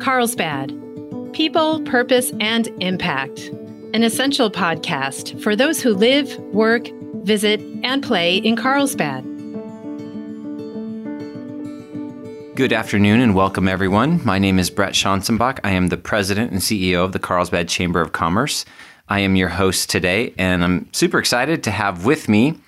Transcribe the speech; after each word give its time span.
Carlsbad 0.00 0.70
People, 1.32 1.80
Purpose, 1.82 2.32
and 2.40 2.66
Impact, 2.82 3.38
an 3.94 4.02
essential 4.02 4.50
podcast 4.50 5.40
for 5.40 5.54
those 5.54 5.80
who 5.80 5.94
live, 5.94 6.36
work, 6.52 6.88
visit, 7.22 7.60
and 7.84 8.02
play 8.02 8.38
in 8.38 8.56
Carlsbad. 8.56 9.22
Good 12.56 12.72
afternoon 12.72 13.20
and 13.20 13.36
welcome, 13.36 13.68
everyone. 13.68 14.20
My 14.24 14.40
name 14.40 14.58
is 14.58 14.68
Bret 14.68 14.94
Schanzenbach. 14.94 15.60
I 15.62 15.70
am 15.70 15.86
the 15.86 15.96
president 15.96 16.50
and 16.50 16.60
CEO 16.60 17.04
of 17.04 17.12
the 17.12 17.20
Carlsbad 17.20 17.68
Chamber 17.68 18.00
of 18.00 18.10
Commerce. 18.10 18.64
I 19.08 19.20
am 19.20 19.36
your 19.36 19.50
host 19.50 19.90
today, 19.90 20.34
and 20.36 20.64
I'm 20.64 20.92
super 20.92 21.20
excited 21.20 21.62
to 21.62 21.70
have 21.70 22.04
with 22.04 22.28
me 22.28 22.58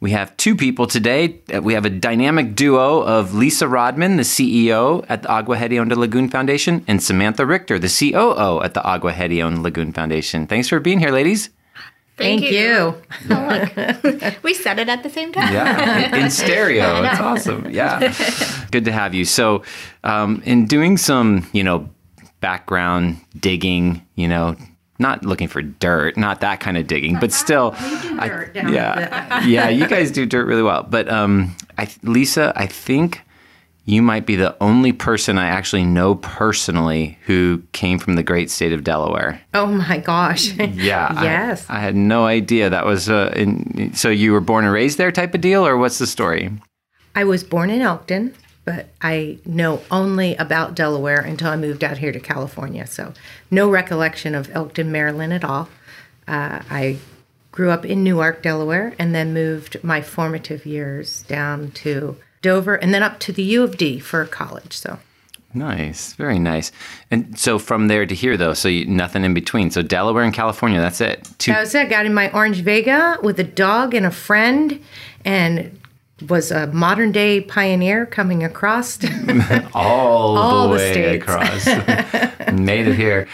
we 0.00 0.10
have 0.10 0.36
two 0.36 0.54
people 0.54 0.86
today. 0.86 1.40
Uh, 1.52 1.62
we 1.62 1.74
have 1.74 1.84
a 1.84 1.90
dynamic 1.90 2.54
duo 2.54 3.02
of 3.02 3.34
Lisa 3.34 3.66
Rodman, 3.66 4.16
the 4.16 4.22
CEO 4.22 5.04
at 5.08 5.22
the 5.22 5.30
Agua 5.30 5.56
Hedionda 5.56 5.96
Lagoon 5.96 6.28
Foundation, 6.28 6.84
and 6.86 7.02
Samantha 7.02 7.46
Richter, 7.46 7.78
the 7.78 7.88
COO 7.88 8.62
at 8.62 8.74
the 8.74 8.82
Agua 8.84 9.12
Hedionda 9.12 9.62
Lagoon 9.62 9.92
Foundation. 9.92 10.46
Thanks 10.46 10.68
for 10.68 10.80
being 10.80 10.98
here, 10.98 11.10
ladies. 11.10 11.50
Thank, 12.16 12.40
Thank 12.40 12.52
you. 12.52 12.58
you. 12.58 12.94
Oh, 13.30 14.30
we 14.42 14.54
said 14.54 14.78
it 14.78 14.88
at 14.88 15.02
the 15.02 15.10
same 15.10 15.32
time. 15.32 15.52
Yeah, 15.52 16.16
in 16.16 16.30
stereo. 16.42 17.02
It's 17.04 17.20
awesome. 17.20 17.68
Yeah, 17.70 18.14
good 18.70 18.86
to 18.86 18.92
have 18.92 19.12
you. 19.14 19.24
So, 19.24 19.62
um, 20.02 20.42
in 20.46 20.64
doing 20.66 20.96
some, 20.96 21.46
you 21.52 21.62
know, 21.62 21.90
background 22.40 23.20
digging, 23.38 24.06
you 24.14 24.28
know, 24.28 24.56
not 24.98 25.24
looking 25.24 25.48
for 25.48 25.62
dirt, 25.62 26.16
not 26.16 26.40
that 26.40 26.60
kind 26.60 26.76
of 26.76 26.86
digging, 26.86 27.18
but 27.18 27.32
still, 27.44 27.74
I, 27.76 28.48
yeah, 28.54 29.44
yeah, 29.46 29.68
you 29.68 29.86
guys 29.86 30.10
do 30.10 30.26
dirt 30.26 30.46
really 30.46 30.62
well. 30.62 30.82
But 30.82 31.08
um, 31.08 31.54
I, 31.78 31.88
Lisa, 32.02 32.52
I 32.56 32.66
think 32.66 33.22
you 33.84 34.02
might 34.02 34.26
be 34.26 34.36
the 34.36 34.56
only 34.60 34.92
person 34.92 35.38
I 35.38 35.46
actually 35.46 35.84
know 35.84 36.16
personally 36.16 37.18
who 37.26 37.62
came 37.72 37.98
from 37.98 38.16
the 38.16 38.22
great 38.22 38.50
state 38.50 38.72
of 38.72 38.82
Delaware. 38.82 39.40
Oh 39.54 39.66
my 39.66 39.98
gosh! 39.98 40.52
Yeah, 40.58 41.22
yes, 41.22 41.64
I, 41.68 41.76
I, 41.76 41.80
had 41.80 41.96
no 41.96 42.26
idea 42.26 42.70
that 42.70 42.84
was. 42.84 43.08
Uh, 43.08 43.32
in, 43.36 43.92
so 43.94 44.08
you 44.08 44.32
were 44.32 44.40
born 44.40 44.64
and 44.64 44.72
raised 44.74 44.98
there, 44.98 45.12
type 45.12 45.34
of 45.34 45.40
deal, 45.40 45.66
or 45.66 45.76
what's 45.76 45.98
the 45.98 46.06
story? 46.06 46.50
I 47.14 47.24
was 47.24 47.44
born 47.44 47.70
in 47.70 47.80
Elkton 47.80 48.34
but 48.66 48.88
I 49.00 49.38
know 49.46 49.80
only 49.90 50.34
about 50.36 50.74
Delaware 50.74 51.20
until 51.20 51.48
I 51.48 51.56
moved 51.56 51.82
out 51.82 51.98
here 51.98 52.12
to 52.12 52.20
California. 52.20 52.86
So, 52.86 53.14
no 53.50 53.70
recollection 53.70 54.34
of 54.34 54.50
Elkton, 54.54 54.92
Maryland 54.92 55.32
at 55.32 55.44
all. 55.44 55.70
Uh, 56.28 56.60
I 56.68 56.98
grew 57.52 57.70
up 57.70 57.86
in 57.86 58.04
Newark, 58.04 58.42
Delaware, 58.42 58.94
and 58.98 59.14
then 59.14 59.32
moved 59.32 59.82
my 59.82 60.02
formative 60.02 60.66
years 60.66 61.22
down 61.22 61.70
to 61.70 62.16
Dover 62.42 62.74
and 62.74 62.92
then 62.92 63.02
up 63.02 63.18
to 63.20 63.32
the 63.32 63.44
U 63.44 63.62
of 63.62 63.78
D 63.78 63.98
for 64.00 64.26
college. 64.26 64.76
So, 64.76 64.98
Nice, 65.56 66.12
very 66.12 66.38
nice. 66.38 66.70
And 67.10 67.38
so 67.38 67.58
from 67.58 67.88
there 67.88 68.04
to 68.04 68.14
here, 68.14 68.36
though, 68.36 68.52
so 68.52 68.68
you, 68.68 68.84
nothing 68.84 69.24
in 69.24 69.32
between. 69.32 69.70
So 69.70 69.80
Delaware 69.80 70.22
and 70.22 70.34
California, 70.34 70.78
that's 70.78 71.00
it. 71.00 71.26
Two- 71.38 71.52
that 71.52 71.60
was 71.60 71.74
it. 71.74 71.88
Got 71.88 72.04
in 72.04 72.12
my 72.12 72.30
Orange 72.32 72.60
Vega 72.60 73.18
with 73.22 73.40
a 73.40 73.44
dog 73.44 73.94
and 73.94 74.04
a 74.04 74.10
friend, 74.10 74.82
and 75.24 75.75
was 76.28 76.50
a 76.50 76.66
modern 76.68 77.12
day 77.12 77.40
pioneer 77.40 78.06
coming 78.06 78.42
across 78.42 78.98
all, 79.04 79.68
all, 79.74 80.68
the, 80.68 80.68
the 80.68 80.74
way 80.76 80.92
states. 80.92 81.22
across. 81.22 81.66
Made 82.52 82.88
it 82.88 82.96
here. 82.96 83.28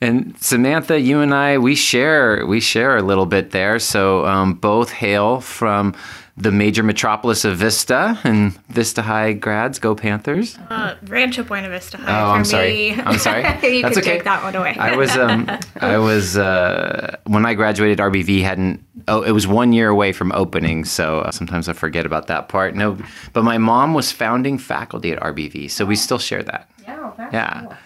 And 0.00 0.38
samantha 0.40 1.00
you 1.00 1.18
and 1.18 1.34
i 1.34 1.58
we 1.58 1.74
share 1.74 2.46
we 2.46 2.60
share 2.60 2.96
a 2.96 3.02
little 3.02 3.26
bit 3.26 3.50
there. 3.50 3.78
So 3.80 4.24
um, 4.26 4.54
both 4.54 4.90
hail 4.90 5.40
from 5.40 5.96
the 6.38 6.52
major 6.52 6.82
metropolis 6.82 7.44
of 7.44 7.56
Vista 7.58 8.18
and 8.22 8.52
Vista 8.68 9.02
High 9.02 9.32
grads. 9.32 9.78
Go 9.78 9.94
Panthers! 9.94 10.56
Uh, 10.70 10.94
Rancho 11.06 11.42
Buena 11.42 11.68
Vista 11.68 11.96
High. 11.96 12.20
Oh, 12.20 12.30
I'm 12.30 12.44
sorry. 12.44 12.92
Me. 12.92 12.94
I'm 12.94 13.18
sorry. 13.18 13.42
you 13.42 13.82
That's 13.82 13.96
can 13.96 14.02
okay. 14.04 14.12
take 14.18 14.24
that 14.24 14.42
one 14.44 14.54
away. 14.54 14.76
I 14.78 14.96
was, 14.96 15.16
um, 15.16 15.50
I 15.80 15.98
was 15.98 16.36
uh, 16.38 17.16
when 17.26 17.44
I 17.44 17.54
graduated, 17.54 17.98
RBV 17.98 18.42
hadn't. 18.42 18.84
Oh, 19.08 19.22
it 19.22 19.32
was 19.32 19.46
one 19.46 19.72
year 19.72 19.88
away 19.88 20.12
from 20.12 20.30
opening, 20.32 20.84
so 20.84 21.20
uh, 21.20 21.30
sometimes 21.30 21.68
I 21.68 21.72
forget 21.72 22.06
about 22.06 22.28
that 22.28 22.48
part. 22.48 22.74
No, 22.76 22.96
but 23.32 23.42
my 23.42 23.58
mom 23.58 23.94
was 23.94 24.12
founding 24.12 24.58
faculty 24.58 25.12
at 25.12 25.20
RBV, 25.20 25.70
so 25.70 25.84
we 25.84 25.96
still 25.96 26.18
share 26.18 26.42
that. 26.44 26.70
Yeah, 26.86 27.12
yeah, 27.32 27.60
cool. 27.62 27.76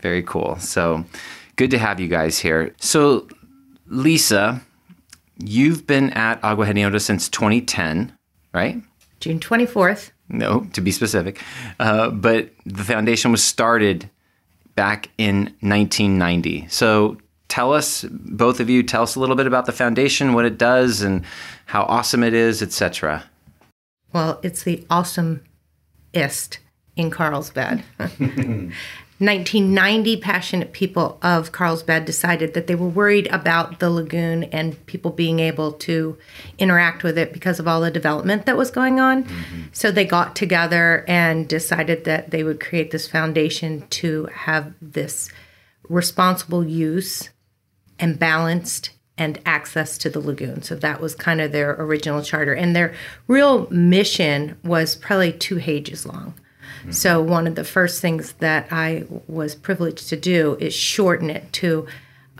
very 0.00 0.22
cool. 0.22 0.56
So 0.56 1.04
good 1.56 1.70
to 1.72 1.78
have 1.78 1.98
you 1.98 2.08
guys 2.08 2.38
here. 2.38 2.74
So, 2.78 3.26
Lisa 3.86 4.60
You've 5.42 5.86
been 5.86 6.10
at 6.10 6.42
Agua 6.44 6.66
Hedionda 6.66 7.00
since 7.00 7.28
2010, 7.28 8.12
right? 8.52 8.82
June 9.20 9.40
24th. 9.40 10.10
No, 10.28 10.66
to 10.72 10.80
be 10.80 10.92
specific. 10.92 11.42
Uh, 11.78 12.10
but 12.10 12.50
the 12.64 12.84
foundation 12.84 13.32
was 13.32 13.42
started 13.42 14.08
back 14.74 15.10
in 15.18 15.54
1990. 15.60 16.68
So 16.68 17.18
tell 17.48 17.72
us, 17.72 18.04
both 18.04 18.60
of 18.60 18.70
you, 18.70 18.82
tell 18.82 19.02
us 19.02 19.16
a 19.16 19.20
little 19.20 19.36
bit 19.36 19.46
about 19.46 19.66
the 19.66 19.72
foundation, 19.72 20.32
what 20.32 20.44
it 20.44 20.56
does, 20.56 21.02
and 21.02 21.24
how 21.66 21.82
awesome 21.82 22.22
it 22.22 22.32
is, 22.32 22.62
etc. 22.62 23.24
Well, 24.12 24.40
it's 24.42 24.62
the 24.62 24.84
awesomest 24.90 25.40
in 27.00 27.10
Carlsbad. 27.10 27.82
1990 29.20 30.16
passionate 30.16 30.72
people 30.72 31.18
of 31.20 31.52
Carlsbad 31.52 32.06
decided 32.06 32.54
that 32.54 32.66
they 32.66 32.74
were 32.74 32.88
worried 32.88 33.26
about 33.26 33.78
the 33.78 33.90
lagoon 33.90 34.44
and 34.44 34.86
people 34.86 35.10
being 35.10 35.40
able 35.40 35.72
to 35.72 36.16
interact 36.58 37.02
with 37.02 37.18
it 37.18 37.30
because 37.30 37.60
of 37.60 37.68
all 37.68 37.82
the 37.82 37.90
development 37.90 38.46
that 38.46 38.56
was 38.56 38.70
going 38.70 38.98
on. 38.98 39.24
Mm-hmm. 39.24 39.62
So 39.72 39.90
they 39.90 40.06
got 40.06 40.34
together 40.34 41.04
and 41.06 41.46
decided 41.46 42.04
that 42.04 42.30
they 42.30 42.42
would 42.42 42.60
create 42.60 42.92
this 42.92 43.06
foundation 43.06 43.86
to 43.90 44.24
have 44.32 44.72
this 44.80 45.28
responsible 45.90 46.64
use 46.64 47.28
and 47.98 48.18
balanced 48.18 48.90
and 49.18 49.38
access 49.44 49.98
to 49.98 50.08
the 50.08 50.20
lagoon. 50.20 50.62
So 50.62 50.74
that 50.76 50.98
was 50.98 51.14
kind 51.14 51.42
of 51.42 51.52
their 51.52 51.72
original 51.72 52.22
charter. 52.22 52.54
And 52.54 52.74
their 52.74 52.94
real 53.26 53.68
mission 53.70 54.56
was 54.64 54.96
probably 54.96 55.34
two 55.34 55.60
pages 55.60 56.06
long. 56.06 56.32
So, 56.90 57.22
one 57.22 57.46
of 57.46 57.54
the 57.54 57.64
first 57.64 58.00
things 58.00 58.32
that 58.34 58.68
I 58.70 59.04
was 59.28 59.54
privileged 59.54 60.08
to 60.08 60.16
do 60.16 60.56
is 60.60 60.74
shorten 60.74 61.30
it 61.30 61.52
to 61.54 61.86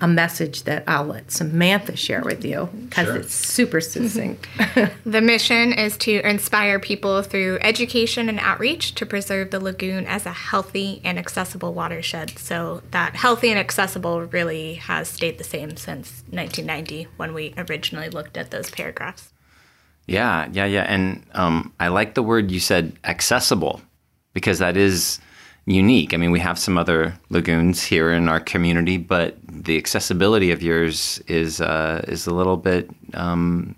a 0.00 0.08
message 0.08 0.62
that 0.62 0.82
I'll 0.86 1.04
let 1.04 1.30
Samantha 1.30 1.94
share 1.94 2.22
with 2.22 2.44
you 2.44 2.70
because 2.72 3.06
sure. 3.06 3.16
it's 3.16 3.34
super 3.34 3.80
succinct. 3.80 4.48
the 5.04 5.20
mission 5.20 5.72
is 5.72 5.96
to 5.98 6.26
inspire 6.26 6.78
people 6.80 7.22
through 7.22 7.58
education 7.60 8.28
and 8.28 8.40
outreach 8.40 8.94
to 8.94 9.04
preserve 9.04 9.50
the 9.50 9.60
lagoon 9.60 10.06
as 10.06 10.24
a 10.24 10.32
healthy 10.32 11.02
and 11.04 11.19
accessible 11.19 11.74
watershed. 11.74 12.38
So, 12.38 12.82
that 12.92 13.14
healthy 13.14 13.50
and 13.50 13.58
accessible 13.58 14.22
really 14.22 14.74
has 14.74 15.08
stayed 15.08 15.38
the 15.38 15.44
same 15.44 15.76
since 15.76 16.24
1990 16.30 17.08
when 17.16 17.34
we 17.34 17.54
originally 17.58 18.08
looked 18.08 18.36
at 18.36 18.50
those 18.50 18.70
paragraphs. 18.70 19.32
Yeah, 20.06 20.48
yeah, 20.50 20.64
yeah. 20.64 20.82
And 20.88 21.24
um, 21.34 21.72
I 21.78 21.88
like 21.88 22.14
the 22.14 22.22
word 22.22 22.50
you 22.50 22.58
said 22.58 22.94
accessible 23.04 23.80
because 24.32 24.58
that 24.58 24.76
is 24.76 25.20
unique. 25.66 26.14
I 26.14 26.16
mean, 26.16 26.30
we 26.30 26.41
have 26.41 26.58
some 26.58 26.78
other 26.78 27.14
lagoons 27.28 27.82
here 27.82 28.12
in 28.12 28.28
our 28.28 28.41
community, 28.41 28.96
but 28.96 29.36
the 29.46 29.76
accessibility 29.76 30.50
of 30.50 30.62
yours 30.62 31.22
is 31.26 31.60
uh, 31.60 32.04
is 32.08 32.26
a 32.26 32.34
little 32.34 32.56
bit, 32.56 32.90
um, 33.14 33.74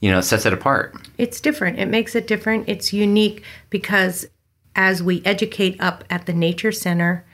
you 0.00 0.10
know, 0.10 0.20
sets 0.20 0.46
it 0.46 0.52
apart. 0.52 0.94
It's 1.18 1.40
different. 1.40 1.78
It 1.78 1.86
makes 1.86 2.14
it 2.14 2.26
different. 2.26 2.68
It's 2.68 2.92
unique 2.92 3.42
because 3.70 4.26
as 4.74 5.02
we 5.02 5.22
educate 5.24 5.80
up 5.80 6.04
at 6.10 6.26
the 6.26 6.32
nature 6.32 6.72
center, 6.72 7.24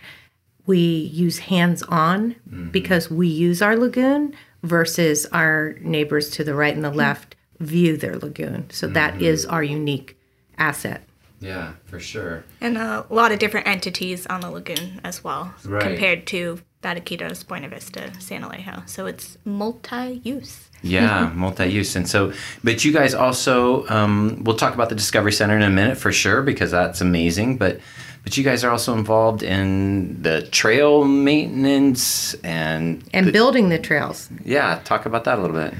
we 0.66 0.78
use 0.78 1.40
hands 1.40 1.82
on 1.84 2.36
mm-hmm. 2.48 2.70
because 2.70 3.10
we 3.10 3.28
use 3.28 3.60
our 3.60 3.76
lagoon 3.76 4.34
versus 4.62 5.26
our 5.26 5.74
neighbors 5.80 6.30
to 6.30 6.44
the 6.44 6.54
right 6.54 6.74
and 6.74 6.84
the 6.84 6.90
left 6.90 7.36
view 7.60 7.96
their 7.96 8.16
lagoon. 8.16 8.70
So 8.70 8.86
mm-hmm. 8.86 8.94
that 8.94 9.20
is 9.20 9.44
our 9.44 9.62
unique 9.62 10.18
asset. 10.56 11.06
Yeah, 11.40 11.72
for 11.84 12.00
sure. 12.00 12.44
And 12.60 12.78
a 12.78 13.06
lot 13.10 13.32
of 13.32 13.38
different 13.38 13.66
entities 13.66 14.26
on 14.26 14.40
the 14.40 14.50
lagoon 14.50 15.00
as 15.04 15.22
well, 15.22 15.54
right. 15.64 15.82
compared 15.82 16.26
to 16.28 16.60
Batiquitos, 16.82 17.46
Buena 17.46 17.68
Vista, 17.68 18.12
San 18.20 18.42
Elijo. 18.42 18.88
So 18.88 19.06
it's 19.06 19.38
multi-use. 19.44 20.68
Yeah, 20.82 21.32
multi-use. 21.34 21.96
And 21.96 22.08
so, 22.08 22.32
but 22.62 22.84
you 22.84 22.92
guys 22.92 23.14
also, 23.14 23.86
um, 23.88 24.42
we'll 24.44 24.56
talk 24.56 24.74
about 24.74 24.90
the 24.90 24.94
Discovery 24.94 25.32
Center 25.32 25.56
in 25.56 25.62
a 25.62 25.70
minute 25.70 25.96
for 25.96 26.12
sure 26.12 26.42
because 26.42 26.70
that's 26.70 27.00
amazing. 27.00 27.56
But 27.56 27.80
but 28.22 28.38
you 28.38 28.44
guys 28.44 28.64
are 28.64 28.70
also 28.70 28.94
involved 28.94 29.42
in 29.42 30.22
the 30.22 30.42
trail 30.50 31.04
maintenance 31.04 32.34
and 32.42 33.04
and 33.12 33.26
the, 33.26 33.32
building 33.32 33.68
the 33.68 33.78
trails. 33.78 34.30
Yeah, 34.44 34.80
talk 34.84 35.06
about 35.06 35.24
that 35.24 35.38
a 35.38 35.42
little 35.42 35.56
bit. 35.56 35.74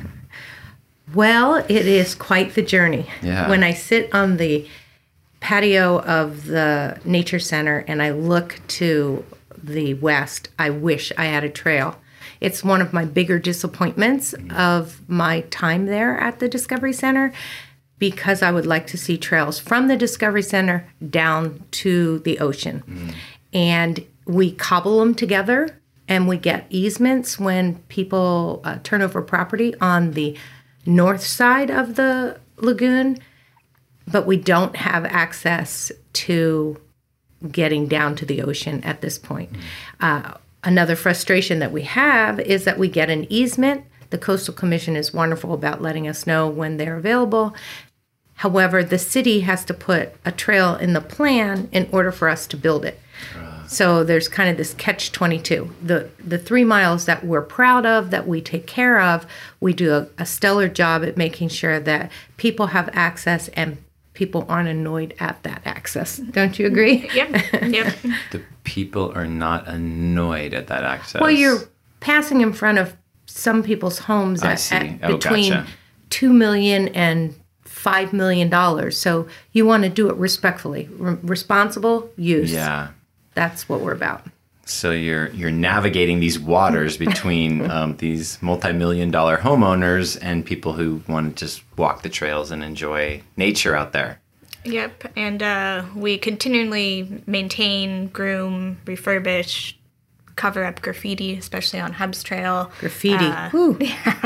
Well, 1.15 1.57
it 1.57 1.87
is 1.87 2.15
quite 2.15 2.55
the 2.55 2.63
journey. 2.63 3.07
Yeah. 3.23 3.49
When 3.49 3.63
I 3.63 3.73
sit 3.73 4.13
on 4.15 4.37
the 4.37 4.67
patio 5.45 6.01
of 6.01 6.47
the 6.47 6.99
nature 7.05 7.39
center 7.39 7.85
and 7.87 8.03
I 8.03 8.13
look 8.13 8.63
to 8.69 9.23
the 9.63 9.93
west, 9.93 10.49
I 10.59 10.71
wish 10.71 11.13
I 11.19 11.27
had 11.27 11.45
a 11.45 11.51
trail. 11.51 12.01
It's 12.41 12.65
one 12.65 12.81
of 12.81 12.95
my 12.95 13.05
bigger 13.05 13.39
disappointments 13.39 14.35
of 14.49 15.07
my 15.07 15.43
time 15.51 15.85
there 15.85 16.19
at 16.19 16.39
the 16.39 16.49
Discovery 16.49 16.95
Center 16.95 17.31
because 17.99 18.41
I 18.41 18.51
would 18.53 18.65
like 18.65 18.87
to 18.87 18.97
see 18.97 19.19
trails 19.19 19.59
from 19.59 19.89
the 19.89 19.99
Discovery 19.99 20.43
Center 20.43 20.89
down 21.11 21.63
to 21.73 22.21
the 22.21 22.39
ocean. 22.39 22.83
Mm. 22.89 23.15
And 23.53 24.07
we 24.25 24.51
cobble 24.51 24.99
them 25.01 25.15
together 25.15 25.79
and 26.09 26.27
we 26.27 26.39
get 26.39 26.65
easements 26.71 27.39
when 27.39 27.81
people 27.89 28.63
uh, 28.65 28.79
turn 28.83 29.03
over 29.03 29.21
property 29.21 29.75
on 29.79 30.13
the 30.13 30.39
north 30.87 31.23
side 31.23 31.71
of 31.71 31.97
the 31.97 32.41
lagoon, 32.57 33.19
but 34.07 34.27
we 34.27 34.37
don't 34.37 34.77
have 34.77 35.05
access 35.05 35.91
to 36.13 36.81
getting 37.51 37.87
down 37.87 38.15
to 38.17 38.27
the 38.27 38.43
ocean 38.43 38.83
at 38.85 39.01
this 39.01 39.19
point. 39.19 39.51
Uh, 40.01 40.35
another 40.63 40.97
frustration 40.97 41.59
that 41.59 41.73
we 41.73 41.83
have 41.83 42.41
is 42.41 42.65
that 42.65 42.79
we 42.79 42.89
get 42.89 43.11
an 43.11 43.31
easement. 43.31 43.85
The 44.11 44.19
Coastal 44.19 44.55
Commission 44.55 44.97
is 44.97 45.13
wonderful 45.13 45.53
about 45.53 45.83
letting 45.83 46.09
us 46.09 46.27
know 46.27 46.49
when 46.49 46.77
they're 46.77 46.97
available. 46.97 47.55
However, 48.37 48.83
the 48.83 48.99
city 48.99 49.41
has 49.41 49.65
to 49.67 49.75
put 49.75 50.15
a 50.25 50.33
trail 50.33 50.75
in 50.75 50.93
the 50.93 51.01
plan 51.01 51.69
in 51.73 51.89
order 51.93 52.11
for 52.11 52.29
us 52.29 52.47
to 52.49 52.57
build 52.57 52.85
it. 52.85 53.01
So 53.67 54.05
there's 54.05 54.29
kind 54.29 54.51
of 54.51 54.57
this 54.57 54.75
catch 54.75 55.13
22. 55.13 55.75
The 55.83 56.11
the 56.19 56.39
3 56.39 56.65
miles 56.65 57.07
that 57.07 57.25
we're 57.25 57.43
proud 57.43 57.87
of 57.87 58.11
that 58.11 58.29
we 58.29 58.41
take 58.41 58.67
care 58.67 59.01
of, 59.01 59.27
we 59.61 59.73
do 59.73 59.95
a, 59.95 60.09
a 60.19 60.27
stellar 60.27 60.69
job 60.69 61.03
at 61.03 61.17
making 61.17 61.49
sure 61.49 61.81
that 61.81 62.11
people 62.37 62.69
have 62.69 62.91
access 62.93 63.49
and 63.49 63.79
people 64.15 64.47
aren't 64.49 64.69
annoyed 64.69 65.15
at 65.21 65.43
that 65.43 65.63
access. 65.65 66.17
Don't 66.19 66.59
you 66.59 66.67
agree? 66.67 67.09
Yep. 67.15 67.31
Yep. 67.63 67.95
The 68.33 68.43
people 68.65 69.13
are 69.15 69.27
not 69.27 69.69
annoyed 69.69 70.55
at 70.55 70.69
that 70.69 70.85
access. 70.85 71.21
Well, 71.21 71.31
you're 71.31 71.61
passing 72.01 72.41
in 72.41 72.53
front 72.53 72.79
of 72.79 72.97
some 73.27 73.63
people's 73.63 73.99
homes 73.99 74.43
I 74.43 74.53
at, 74.53 74.61
see. 74.61 74.77
at 74.77 74.99
Oh, 75.03 75.17
between 75.17 75.53
gotcha. 75.53 75.71
two 76.11 76.33
million 76.33 76.89
and 76.89 77.35
five 77.65 78.13
million 78.13 78.49
dollars. 78.49 78.97
So 78.99 79.27
you 79.53 79.67
want 79.67 79.83
to 79.83 79.89
do 79.91 80.09
it 80.09 80.17
respectfully, 80.17 80.89
Re- 80.93 81.19
responsible 81.23 82.09
use. 82.17 82.53
Yeah. 82.53 82.89
that's 83.35 83.69
what 83.69 83.81
we're 83.81 83.93
about. 83.93 84.25
So 84.67 84.91
you're 84.91 85.29
you're 85.31 85.51
navigating 85.51 86.21
these 86.21 86.39
waters 86.39 86.97
between 86.97 87.71
um, 87.71 87.97
these 87.97 88.41
multi-million 88.43 89.11
dollar 89.11 89.37
homeowners 89.37 90.19
and 90.21 90.45
people 90.45 90.73
who 90.73 91.03
want 91.09 91.37
to 91.37 91.45
just 91.45 91.63
walk 91.77 92.03
the 92.03 92.09
trails 92.09 92.51
and 92.51 92.63
enjoy 92.63 93.23
nature 93.37 93.77
out 93.77 93.93
there. 93.93 94.21
Yep, 94.65 95.13
and 95.17 95.43
uh, 95.43 95.85
we 95.95 96.17
continually 96.17 97.23
maintain, 97.27 98.09
groom, 98.09 98.79
refurbish, 98.87 99.75
cover 100.37 100.65
up 100.65 100.81
graffiti, 100.81 101.37
especially 101.37 101.81
on 101.81 101.93
Hubbs 101.93 102.23
Trail. 102.23 102.71
Graffiti. 102.81 103.27
Uh, 103.27 103.51
Whew. 103.51 103.79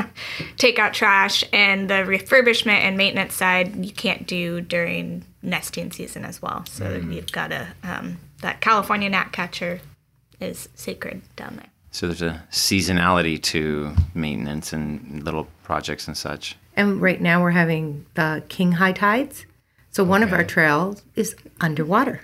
take 0.57 0.79
out 0.79 0.95
trash, 0.95 1.43
and 1.53 1.91
the 1.91 1.95
refurbishment 1.95 2.81
and 2.81 2.97
maintenance 2.97 3.35
side 3.35 3.85
you 3.85 3.93
can't 3.93 4.27
do 4.27 4.61
during 4.61 5.25
nesting 5.43 5.91
season 5.91 6.25
as 6.25 6.41
well. 6.41 6.65
So 6.67 6.95
you've 6.97 7.33
got 7.33 7.51
a 7.51 7.67
um, 7.83 8.19
that 8.41 8.61
California 8.61 9.11
gnatcatcher 9.11 9.81
is 10.41 10.69
sacred 10.75 11.23
down 11.37 11.57
there. 11.57 11.69
So 11.91 12.07
there's 12.07 12.23
a 12.23 12.43
seasonality 12.51 13.43
to 13.45 13.95
maintenance 14.15 14.73
and 14.73 15.23
little 15.23 15.49
projects 15.63 16.07
and 16.07 16.17
such. 16.17 16.57
And 16.77 17.01
right 17.01 17.21
now 17.21 17.43
we're 17.43 17.51
having 17.51 18.07
the 18.15 18.45
king 18.49 18.73
high 18.73 18.93
tides. 18.93 19.47
So 19.91 20.05
one 20.05 20.23
of 20.23 20.33
our 20.33 20.45
trails 20.45 21.03
is 21.17 21.35
underwater. 21.61 22.21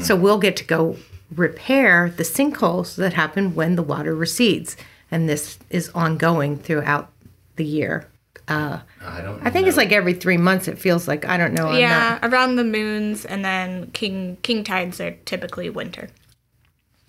So 0.00 0.14
we'll 0.14 0.38
get 0.38 0.56
to 0.58 0.64
go 0.64 0.96
repair 1.34 2.10
the 2.10 2.22
sinkholes 2.24 2.96
that 2.96 3.14
happen 3.14 3.54
when 3.54 3.76
the 3.76 3.82
water 3.82 4.14
recedes. 4.14 4.76
And 5.10 5.28
this 5.28 5.58
is 5.70 5.88
ongoing 5.90 6.58
throughout 6.58 7.10
the 7.56 7.64
year. 7.64 8.08
Uh, 8.46 8.80
I 9.00 9.20
don't. 9.22 9.44
I 9.46 9.50
think 9.50 9.66
it's 9.66 9.76
like 9.76 9.90
every 9.92 10.12
three 10.12 10.36
months. 10.36 10.68
It 10.68 10.78
feels 10.78 11.08
like 11.08 11.24
I 11.24 11.36
don't 11.38 11.54
know. 11.54 11.68
I'm 11.68 11.80
yeah, 11.80 12.18
not- 12.20 12.30
around 12.30 12.56
the 12.56 12.64
moons, 12.64 13.24
and 13.24 13.42
then 13.42 13.90
king 13.92 14.36
king 14.42 14.64
tides 14.64 15.00
are 15.00 15.12
typically 15.24 15.70
winter. 15.70 16.10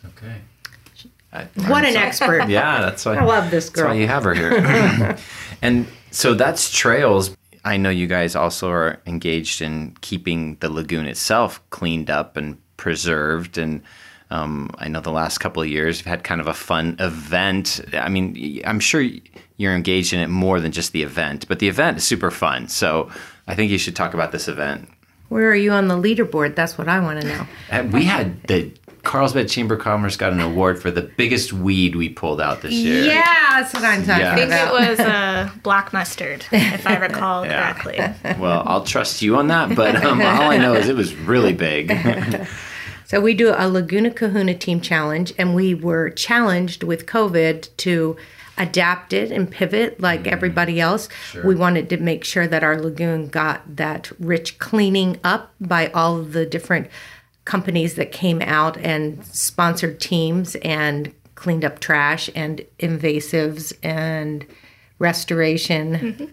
Okay. 0.10 0.36
I, 1.34 1.44
what 1.68 1.84
an 1.84 1.96
expert! 1.96 2.46
Yeah, 2.50 2.80
that's 2.80 3.06
why 3.06 3.18
I 3.18 3.24
love 3.24 3.52
this 3.52 3.70
girl. 3.70 3.90
That's 3.90 3.90
why 3.90 3.94
girl. 3.94 4.02
you 4.02 4.08
have 4.08 4.24
her 4.24 4.34
here. 4.34 5.18
and 5.62 5.88
so 6.12 6.34
that's 6.34 6.72
trails. 6.72 7.36
I 7.66 7.78
know 7.78 7.90
you 7.90 8.08
guys 8.08 8.36
also 8.36 8.70
are 8.70 9.02
engaged 9.06 9.62
in 9.62 9.98
keeping 10.02 10.56
the 10.62 10.70
lagoon 10.70 11.08
itself 11.08 11.68
cleaned 11.72 12.10
up 12.10 12.38
and 12.38 12.58
preserved. 12.78 13.58
And 13.58 13.82
um, 14.30 14.70
I 14.78 14.88
know 14.88 15.02
the 15.02 15.12
last 15.12 15.40
couple 15.40 15.64
of 15.64 15.68
years 15.68 15.98
you've 15.98 16.06
had 16.06 16.24
kind 16.24 16.40
of 16.40 16.48
a 16.48 16.54
fun 16.54 16.96
event. 17.00 17.82
I 17.94 18.08
mean, 18.08 18.62
I'm 18.66 18.80
sure 18.80 19.04
you're 19.58 19.76
engaged 19.76 20.14
in 20.14 20.20
it 20.20 20.28
more 20.28 20.60
than 20.60 20.72
just 20.72 20.92
the 20.92 21.02
event, 21.02 21.48
but 21.48 21.60
the 21.60 21.68
event 21.68 21.98
is 21.98 22.04
super 22.04 22.30
fun. 22.30 22.68
So 22.68 23.10
I 23.48 23.56
think 23.56 23.72
you 23.72 23.80
should 23.80 23.96
talk 23.96 24.14
about 24.14 24.32
this 24.32 24.48
event. 24.48 24.88
Where 25.30 25.50
are 25.50 25.56
you 25.56 25.72
on 25.72 25.88
the 25.88 25.96
leaderboard? 25.96 26.56
That's 26.56 26.78
what 26.78 26.88
I 26.88 27.00
want 27.00 27.22
to 27.22 27.28
know. 27.28 27.48
And 27.72 27.92
we 27.92 28.06
had 28.06 28.44
the 28.44 28.72
Carlsbad 29.06 29.48
Chamber 29.48 29.76
of 29.76 29.82
Commerce 29.82 30.18
got 30.18 30.34
an 30.34 30.42
award 30.42 30.82
for 30.82 30.92
the 30.92 31.04
biggest 31.04 31.54
weed 31.54 31.96
we 31.96 32.10
pulled 32.10 32.42
out 32.42 32.62
this 32.62 32.74
year. 32.74 33.06
Yeah, 33.06 33.24
that's 33.62 33.74
what 33.74 33.84
I'm 33.86 34.04
talking 34.04 34.22
Yeah. 34.22 34.34
I 34.34 34.36
think 34.36 34.48
about. 34.52 34.68
it 34.84 34.90
was 34.90 35.00
uh, 35.00 35.50
black 35.64 35.94
mustard, 35.94 36.46
if 36.52 36.86
I 36.86 36.98
recall 36.98 37.46
Yeah. 37.46 37.74
correctly. 37.74 38.36
Well, 38.42 38.64
I'll 38.66 38.84
trust 38.84 39.22
you 39.22 39.38
on 39.38 39.48
that, 39.48 39.76
but 39.76 39.96
um, 40.04 40.22
all 40.22 40.50
I 40.52 40.58
know 40.58 40.74
is 40.74 40.90
it 40.90 40.96
was 40.96 41.16
really 41.16 41.54
big. 41.54 41.92
So 43.08 43.22
we 43.22 43.36
do 43.36 43.54
a 43.56 43.70
Laguna 43.70 44.10
Kahuna 44.10 44.56
team 44.56 44.82
challenge, 44.82 45.32
and 45.38 45.54
we 45.54 45.76
were 45.76 46.10
challenged 46.10 46.82
with 46.82 47.06
COVID 47.06 47.70
to 47.78 48.18
adapt 48.58 49.14
it 49.14 49.32
and 49.32 49.50
pivot 49.50 50.00
like 50.02 50.26
everybody 50.26 50.82
else. 50.82 51.08
We 51.44 51.54
wanted 51.54 51.88
to 51.92 51.98
make 51.98 52.24
sure 52.24 52.48
that 52.48 52.64
our 52.64 52.82
lagoon 52.82 53.28
got 53.28 53.76
that 53.76 54.12
rich 54.20 54.58
cleaning 54.58 55.20
up 55.24 55.54
by 55.62 55.90
all 55.90 56.18
of 56.18 56.34
the 56.34 56.48
different 56.48 56.88
companies 57.46 57.96
that 57.96 58.12
came 58.12 58.42
out 58.42 58.78
and 58.78 59.24
sponsored 59.26 60.00
teams 60.00 60.56
and 60.58 61.14
cleaned 61.36 61.64
up 61.64 61.80
trash 61.80 62.30
and 62.36 62.66
invasives 62.80 63.72
and 63.84 64.46
restoration. 65.00 65.94
Mm-hmm. 65.94 66.26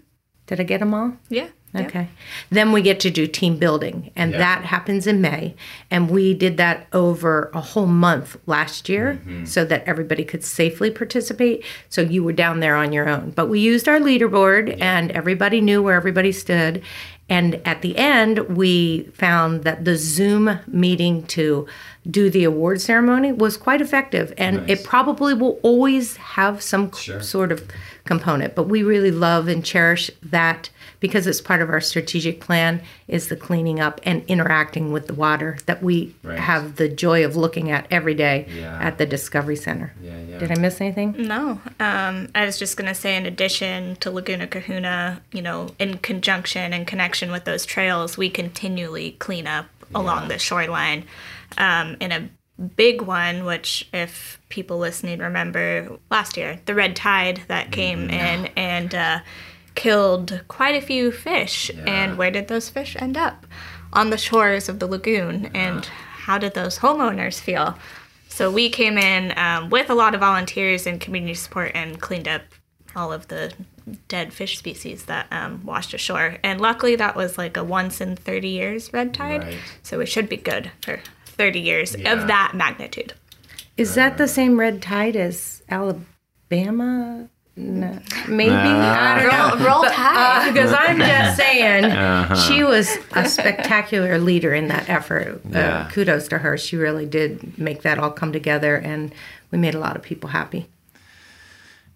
Did 0.47 0.61
I 0.61 0.62
get 0.64 0.81
them 0.81 0.94
all? 0.94 1.12
Yeah. 1.29 1.49
yeah. 1.75 1.82
Okay. 1.82 2.09
Then 2.50 2.73
we 2.73 2.82
get 2.82 3.00
to 3.00 3.11
do 3.11 3.26
team 3.26 3.59
building, 3.59 4.11
and 4.17 4.35
that 4.35 4.64
happens 4.64 5.06
in 5.06 5.20
May. 5.20 5.55
And 5.91 6.11
we 6.11 6.35
did 6.35 6.56
that 6.56 6.87
over 6.93 7.50
a 7.55 7.61
whole 7.61 7.87
month 7.87 8.37
last 8.47 8.88
year 8.88 9.15
mm-hmm. 9.15 9.44
so 9.44 9.65
that 9.65 9.85
everybody 9.85 10.25
could 10.25 10.44
safely 10.44 10.91
participate. 10.91 11.65
So 11.88 12.00
you 12.00 12.25
were 12.25 12.32
down 12.32 12.61
there 12.61 12.76
on 12.76 12.93
your 12.93 13.08
own. 13.08 13.31
But 13.31 13.49
we 13.49 13.61
used 13.61 13.88
our 13.88 13.99
leaderboard, 13.99 14.81
and 14.81 15.11
everybody 15.12 15.61
knew 15.61 15.82
where 15.82 15.97
everybody 15.97 16.32
stood. 16.32 16.82
And 17.32 17.62
at 17.64 17.81
the 17.81 17.96
end, 17.96 18.40
we 18.58 19.05
found 19.14 19.62
that 19.64 19.87
the 19.87 19.96
Zoom 19.96 20.58
meeting 20.67 21.23
to 21.29 21.67
do 22.11 22.29
the 22.29 22.44
award 22.44 22.82
ceremony 22.82 23.32
was 23.32 23.56
quite 23.56 23.81
effective. 23.81 24.34
And 24.37 24.69
it 24.69 24.84
probably 24.84 25.32
will 25.32 25.58
always 25.62 26.17
have 26.19 26.60
some 26.60 26.93
sort 26.93 27.51
of 27.51 27.67
component. 28.05 28.55
But 28.55 28.65
we 28.65 28.82
really 28.82 29.10
love 29.10 29.48
and 29.48 29.65
cherish 29.65 30.10
that 30.22 30.69
because 31.03 31.27
it's 31.27 31.41
part 31.41 31.61
of 31.61 31.69
our 31.69 31.81
strategic 31.81 32.41
plan 32.41 32.81
is 33.09 33.29
the 33.29 33.37
cleaning 33.37 33.81
up 33.81 34.01
and 34.05 34.23
interacting 34.29 34.93
with 34.93 35.09
the 35.09 35.13
water 35.15 35.59
that 35.67 35.82
we 35.82 36.15
Right. 36.23 36.39
have 36.39 36.77
the 36.77 36.89
joy 36.89 37.25
of 37.25 37.37
looking 37.37 37.71
at 37.73 37.87
every 37.91 38.15
day 38.15 38.47
Yeah. 38.49 38.79
at 38.81 38.97
the 38.99 39.05
Discovery 39.05 39.56
Center. 39.56 39.93
Yeah, 40.01 40.13
yeah. 40.29 40.39
Did 40.39 40.53
I 40.53 40.61
miss 40.61 40.81
anything? 40.81 41.15
No. 41.19 41.61
Um, 41.81 42.29
I 42.35 42.47
was 42.47 42.56
just 42.59 42.77
going 42.77 42.89
to 42.89 42.94
say, 42.94 43.17
in 43.17 43.27
addition 43.27 43.97
to 43.97 44.11
Laguna 44.13 44.47
Kahuna, 44.47 45.21
you 45.32 45.43
know, 45.43 45.75
in 45.79 45.99
conjunction 45.99 46.73
and 46.73 46.87
connection 46.87 47.32
with 47.32 47.44
those 47.44 47.67
trails, 47.67 48.17
we 48.17 48.31
continually 48.31 49.17
clean 49.19 49.47
up 49.49 49.67
along 49.94 50.29
the 50.29 50.39
shoreline. 50.39 51.05
Um, 51.59 51.97
in 52.01 52.13
a 52.13 52.29
big 52.77 53.03
one, 53.03 53.44
which, 53.44 53.89
if 53.93 54.39
people 54.51 54.79
listening 54.79 55.19
remember 55.19 55.99
last 56.13 56.37
year, 56.37 56.61
the 56.67 56.75
red 56.77 56.94
tide 56.94 57.43
that 57.49 57.73
came 57.73 58.09
in 58.09 58.47
and 58.56 58.94
uh, 58.94 59.19
killed 59.74 60.43
quite 60.48 60.74
a 60.74 60.81
few 60.86 61.10
fish. 61.12 61.70
And 61.86 62.17
where 62.19 62.31
did 62.31 62.48
those 62.48 62.69
fish 62.70 62.96
end 62.98 63.17
up? 63.17 63.46
On 63.93 64.10
the 64.10 64.19
shores 64.19 64.69
of 64.69 64.79
the 64.79 64.86
lagoon. 64.86 65.50
And 65.55 65.84
how 65.86 66.38
did 66.38 66.55
those 66.55 66.79
homeowners 66.79 67.41
feel? 67.41 67.76
So 68.29 68.50
we 68.50 68.70
came 68.70 68.96
in 68.96 69.32
um, 69.36 69.69
with 69.70 69.91
a 69.91 69.94
lot 69.94 70.14
of 70.14 70.20
volunteers 70.20 70.86
and 70.86 71.00
community 71.00 71.34
support 71.34 71.72
and 71.74 72.00
cleaned 72.00 72.26
up 72.29 72.43
all 72.96 73.12
of 73.12 73.29
the 73.29 73.52
dead 74.08 74.32
fish 74.32 74.56
species 74.58 75.05
that 75.06 75.26
um, 75.31 75.62
washed 75.64 75.93
ashore. 75.93 76.38
And 76.43 76.60
luckily, 76.60 76.96
that 76.96 77.17
was 77.17 77.36
like 77.36 77.56
a 77.56 77.64
once 77.64 78.00
in 78.00 78.17
30 78.17 78.48
years 78.48 78.93
red 78.93 79.12
tide. 79.12 79.43
Right. 79.44 79.58
So 79.82 80.00
it 80.00 80.06
should 80.06 80.29
be 80.29 80.36
good 80.38 80.70
for 80.82 81.00
30 81.26 81.60
years 81.60 81.96
Yeah. 81.98 82.12
of 82.14 82.26
that 82.29 82.52
magnitude. 82.55 83.12
Is 83.76 83.94
that 83.96 84.19
the 84.19 84.29
same 84.29 84.58
red 84.60 84.81
tide 84.82 85.17
as 85.17 85.62
Alabama? 85.69 87.29
No, 87.55 87.99
maybe 88.29 88.51
I 88.55 89.21
don't 89.21 89.31
know. 89.31 89.67
Roll, 89.67 89.82
roll 89.82 89.85
tide. 89.85 90.49
Uh, 90.49 90.53
because 90.53 90.73
I'm 90.73 90.99
just 90.99 91.37
saying, 91.37 91.82
she 92.49 92.65
was 92.65 92.97
a 93.13 93.29
spectacular 93.29 94.19
leader 94.19 94.55
in 94.55 94.69
that 94.69 94.89
effort. 94.89 95.41
Yeah. 95.51 95.81
Uh, 95.81 95.91
kudos 95.91 96.29
to 96.29 96.39
her. 96.39 96.56
She 96.56 96.77
really 96.77 97.05
did 97.05 97.59
make 97.59 97.82
that 97.82 97.99
all 97.99 98.11
come 98.11 98.32
together, 98.32 98.77
and 98.77 99.15
we 99.51 99.59
made 99.59 99.75
a 99.75 99.79
lot 99.79 99.97
of 99.97 100.03
people 100.03 100.31
happy. 100.31 100.67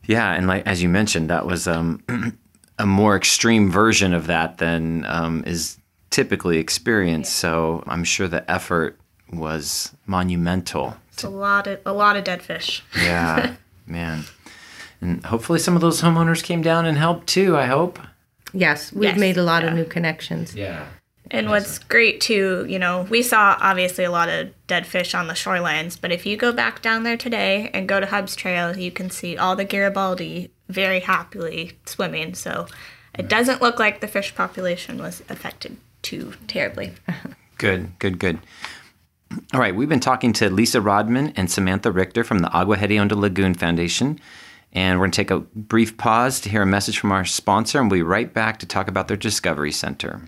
Yeah, 0.05 0.33
and 0.33 0.47
like 0.47 0.67
as 0.67 0.83
you 0.83 0.89
mentioned, 0.89 1.31
that 1.31 1.47
was 1.47 1.67
um, 1.67 2.03
a 2.79 2.87
more 2.87 3.17
extreme 3.17 3.71
version 3.71 4.13
of 4.13 4.27
that 4.27 4.59
than 4.59 5.05
um, 5.07 5.43
is 5.47 5.79
typically 6.11 6.59
experienced. 6.59 7.35
So 7.35 7.83
I'm 7.87 8.05
sure 8.05 8.29
the 8.29 8.49
effort 8.51 8.99
was 9.33 9.95
monumental. 10.07 10.97
It's 11.13 11.25
a 11.25 11.31
lot 11.31 11.67
of 11.67 11.81
a 11.87 11.93
lot 11.93 12.17
of 12.17 12.25
dead 12.25 12.43
fish. 12.43 12.85
Yeah, 12.95 13.55
man. 13.87 14.25
And 15.01 15.25
hopefully 15.27 15.59
some 15.59 15.75
of 15.75 15.81
those 15.83 16.01
homeowners 16.01 16.43
came 16.43 16.63
down 16.63 16.87
and 16.87 16.97
helped 16.97 17.27
too, 17.27 17.57
I 17.57 17.67
hope. 17.67 17.99
Yes, 18.53 18.93
we've 18.93 19.11
Yes, 19.11 19.19
made 19.19 19.37
a 19.37 19.43
lot 19.43 19.63
yeah. 19.63 19.69
of 19.71 19.75
new 19.75 19.85
connections. 19.85 20.55
Yeah. 20.55 20.87
And 21.31 21.49
what's 21.51 21.79
great 21.81 22.21
too, 22.21 22.65
you 22.69 22.79
know, 22.79 23.07
we 23.11 23.21
saw 23.21 23.57
obviously 23.61 24.05
a 24.05 24.11
lot 24.13 24.29
of 24.29 24.51
dead 24.69 24.87
fish 24.87 25.13
on 25.15 25.27
the 25.27 25.35
shorelines, 25.35 26.01
but 26.01 26.13
if 26.13 26.25
you 26.25 26.37
go 26.37 26.53
back 26.53 26.83
down 26.83 27.03
there 27.03 27.17
today 27.17 27.69
and 27.75 27.89
go 27.89 27.99
to 27.99 28.07
Hubbs 28.07 28.37
Trail, 28.37 28.77
you 28.77 28.93
can 28.93 29.11
see 29.11 29.37
all 29.37 29.57
the 29.57 29.65
Garibaldi 29.65 30.51
very 30.69 31.01
happily 31.01 31.73
swimming. 31.85 32.35
So 32.35 32.69
it 33.19 33.29
doesn't 33.29 33.61
look 33.61 33.81
like 33.81 34.01
the 34.01 34.07
fish 34.09 34.35
population 34.37 34.99
was 34.99 35.23
affected 35.29 35.77
too 36.03 36.35
terribly. 36.47 36.93
Good, 37.59 37.99
good, 37.99 38.19
good. 38.19 38.39
All 39.55 39.61
right, 39.61 39.75
we've 39.75 39.89
been 39.89 39.99
talking 39.99 40.35
to 40.35 40.51
Lisa 40.51 40.79
Rodman 40.79 41.33
and 41.37 41.51
Samantha 41.51 41.91
Richter 41.91 42.23
from 42.23 42.41
the 42.41 42.53
Agua 42.53 42.77
Hedionda 42.77 43.13
Lagoon 43.17 43.55
Foundation. 43.55 44.21
And 44.77 44.99
we're 44.99 45.07
going 45.07 45.13
to 45.13 45.17
take 45.17 45.31
a 45.31 45.41
brief 45.41 45.97
pause 45.97 46.39
to 46.41 46.51
hear 46.51 46.61
a 46.61 46.67
message 46.67 46.99
from 46.99 47.11
our 47.11 47.25
sponsor, 47.25 47.81
and 47.81 47.91
we'll 47.91 48.01
be 48.01 48.03
right 48.03 48.33
back 48.33 48.59
to 48.59 48.67
talk 48.67 48.89
about 48.89 49.09
their 49.09 49.17
Discovery 49.17 49.73
Center. 49.73 50.21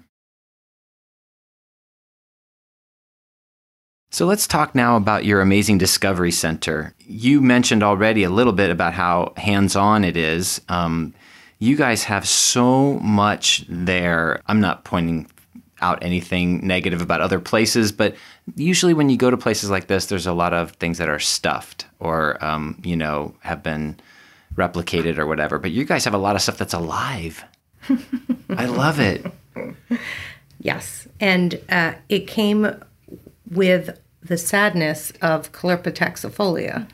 So 4.11 4.25
let's 4.25 4.47
talk 4.47 4.75
now 4.75 4.97
about 4.97 5.27
your 5.27 5.43
amazing 5.43 5.77
Discovery 5.77 6.33
Center. 6.33 6.95
You 6.99 7.43
mentioned 7.43 7.83
already 7.83 8.25
a 8.25 8.31
little 8.31 8.55
bit 8.55 8.71
about 8.71 8.95
how 8.95 9.35
hands 9.37 9.77
on 9.77 10.03
it 10.03 10.17
is. 10.17 10.63
Um, 10.71 11.13
you 11.59 11.77
guys 11.77 12.05
have 12.05 12.27
so 12.27 12.95
much 13.01 13.67
there. 13.69 14.41
I'm 14.47 14.61
not 14.61 14.83
pointing 14.83 15.31
out 15.83 16.03
anything 16.03 16.67
negative 16.67 17.03
about 17.03 17.21
other 17.21 17.39
places, 17.39 17.93
but 17.93 18.17
usually 18.57 18.95
when 18.95 19.11
you 19.11 19.19
go 19.19 19.31
to 19.31 19.37
places 19.37 19.69
like 19.69 19.89
this, 19.89 20.07
there's 20.07 20.27
a 20.27 20.33
lot 20.33 20.55
of 20.55 20.71
things 20.73 20.97
that 20.97 21.11
are 21.11 21.19
stuffed 21.19 21.85
or, 22.01 22.43
um, 22.43 22.81
you 22.83 22.97
know, 22.97 23.35
have 23.41 23.63
been 23.63 24.01
replicated 24.59 25.19
or 25.19 25.27
whatever. 25.27 25.59
But 25.59 25.71
you 25.71 25.85
guys 25.85 26.05
have 26.05 26.15
a 26.15 26.19
lot 26.19 26.37
of 26.37 26.43
stuff 26.43 26.59
that's 26.59 26.75
alive. 26.75 27.45
I 28.51 28.67
love 28.67 29.01
it. 29.01 29.25
Yes, 30.61 31.07
and 31.21 31.61
uh, 31.69 31.93
it 32.09 32.27
came 32.27 32.67
with 33.49 33.97
the 34.23 34.37
sadness 34.37 35.13
of 35.23 35.53
Caulerpa. 35.53 36.87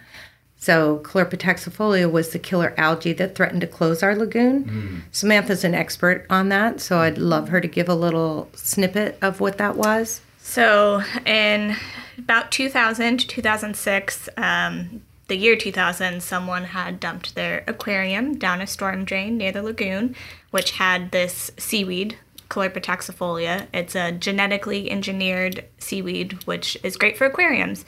So 0.56 0.98
Caulerpa 0.98 2.10
was 2.10 2.30
the 2.30 2.38
killer 2.38 2.74
algae 2.76 3.12
that 3.14 3.34
threatened 3.34 3.62
to 3.62 3.66
close 3.66 4.02
our 4.02 4.14
lagoon. 4.14 5.04
Samantha's 5.12 5.64
an 5.64 5.74
expert 5.74 6.26
on 6.28 6.50
that, 6.50 6.80
so 6.80 6.98
I'd 6.98 7.18
love 7.18 7.48
her 7.48 7.60
to 7.60 7.68
give 7.68 7.88
a 7.88 7.94
little 7.94 8.50
snippet 8.54 9.18
of 9.22 9.40
what 9.40 9.58
that 9.58 9.76
was. 9.76 10.20
So 10.38 11.02
in 11.24 11.74
about 12.18 12.52
2000 12.52 13.18
to 13.20 13.26
2006, 13.26 14.28
um, 14.36 15.02
the 15.28 15.36
year 15.36 15.56
2000, 15.56 16.22
someone 16.22 16.64
had 16.64 17.00
dumped 17.00 17.34
their 17.34 17.64
aquarium 17.66 18.36
down 18.36 18.60
a 18.60 18.66
storm 18.66 19.04
drain 19.04 19.36
near 19.36 19.52
the 19.52 19.62
lagoon, 19.62 20.14
which 20.50 20.72
had 20.72 21.10
this 21.10 21.50
seaweed, 21.56 22.18
Caulerpa. 22.48 23.66
It's 23.72 23.94
a 23.94 24.12
genetically 24.12 24.90
engineered 24.90 25.64
seaweed, 25.78 26.44
which 26.44 26.76
is 26.82 26.96
great 26.96 27.16
for 27.16 27.26
aquariums. 27.26 27.84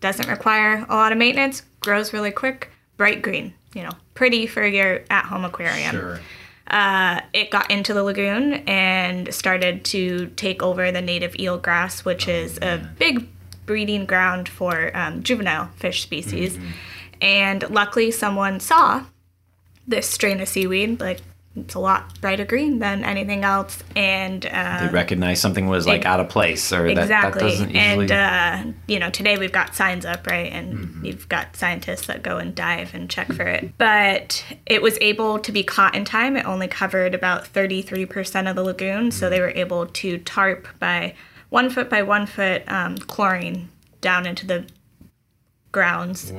Doesn't 0.00 0.28
require 0.28 0.86
a 0.88 0.94
lot 0.94 1.12
of 1.12 1.18
maintenance, 1.18 1.62
grows 1.80 2.12
really 2.12 2.30
quick, 2.30 2.70
bright 2.96 3.22
green, 3.22 3.54
you 3.74 3.82
know, 3.82 3.92
pretty 4.14 4.46
for 4.46 4.66
your 4.66 5.02
at 5.10 5.24
home 5.24 5.44
aquarium 5.44 6.18
uh, 6.70 7.20
it 7.32 7.50
got 7.50 7.70
into 7.70 7.94
the 7.94 8.02
lagoon 8.02 8.54
and 8.66 9.32
started 9.32 9.84
to 9.86 10.26
take 10.36 10.62
over 10.62 10.92
the 10.92 11.00
native 11.00 11.32
eelgrass, 11.34 12.04
which 12.04 12.28
is 12.28 12.58
a 12.58 12.78
big 12.98 13.26
breeding 13.68 14.06
ground 14.06 14.48
for 14.48 14.90
um, 14.96 15.22
juvenile 15.22 15.68
fish 15.76 16.02
species. 16.02 16.58
And 17.20 17.68
luckily, 17.70 18.10
someone 18.10 18.58
saw 18.58 19.04
this 19.86 20.08
strain 20.08 20.40
of 20.40 20.48
seaweed, 20.48 21.00
like 21.00 21.20
it's 21.56 21.74
a 21.74 21.78
lot 21.80 22.20
brighter 22.20 22.44
green 22.44 22.78
than 22.78 23.04
anything 23.04 23.42
else, 23.42 23.82
and 23.96 24.46
uh, 24.46 24.86
They 24.86 24.92
recognize 24.92 25.40
something 25.40 25.66
was 25.66 25.86
like 25.86 26.00
Ex- 26.00 26.06
out 26.06 26.20
of 26.20 26.28
place 26.28 26.72
or 26.72 26.86
that, 26.86 26.94
that 26.94 27.02
exactly. 27.02 27.40
doesn't 27.40 27.70
usually. 27.74 28.12
and 28.12 28.12
uh, 28.12 28.72
you 28.86 28.98
know, 28.98 29.10
today 29.10 29.38
we've 29.38 29.52
got 29.52 29.74
signs 29.74 30.04
up, 30.06 30.26
right? 30.26 30.52
And 30.52 31.04
you've 31.04 31.28
got 31.28 31.56
scientists 31.56 32.06
that 32.06 32.22
go 32.22 32.38
and 32.38 32.54
dive 32.54 32.94
and 32.94 33.10
check 33.10 33.32
for 33.32 33.42
it. 33.42 33.76
But 33.76 34.44
it 34.66 34.82
was 34.82 34.96
able 35.00 35.38
to 35.40 35.52
be 35.52 35.62
caught 35.62 35.94
in 35.94 36.04
time. 36.04 36.36
It 36.36 36.46
only 36.46 36.68
covered 36.68 37.14
about 37.14 37.52
33% 37.52 38.48
of 38.48 38.56
the 38.56 38.62
lagoon, 38.62 39.10
so 39.10 39.28
they 39.28 39.40
were 39.40 39.52
able 39.54 39.86
to 39.86 40.18
tarp 40.18 40.68
by 40.78 41.14
one 41.50 41.70
foot 41.70 41.88
by 41.88 42.02
one 42.02 42.26
foot 42.26 42.62
um, 42.68 42.96
chlorine 42.98 43.68
down 44.00 44.26
into 44.26 44.46
the 44.46 44.66
grounds 45.72 46.32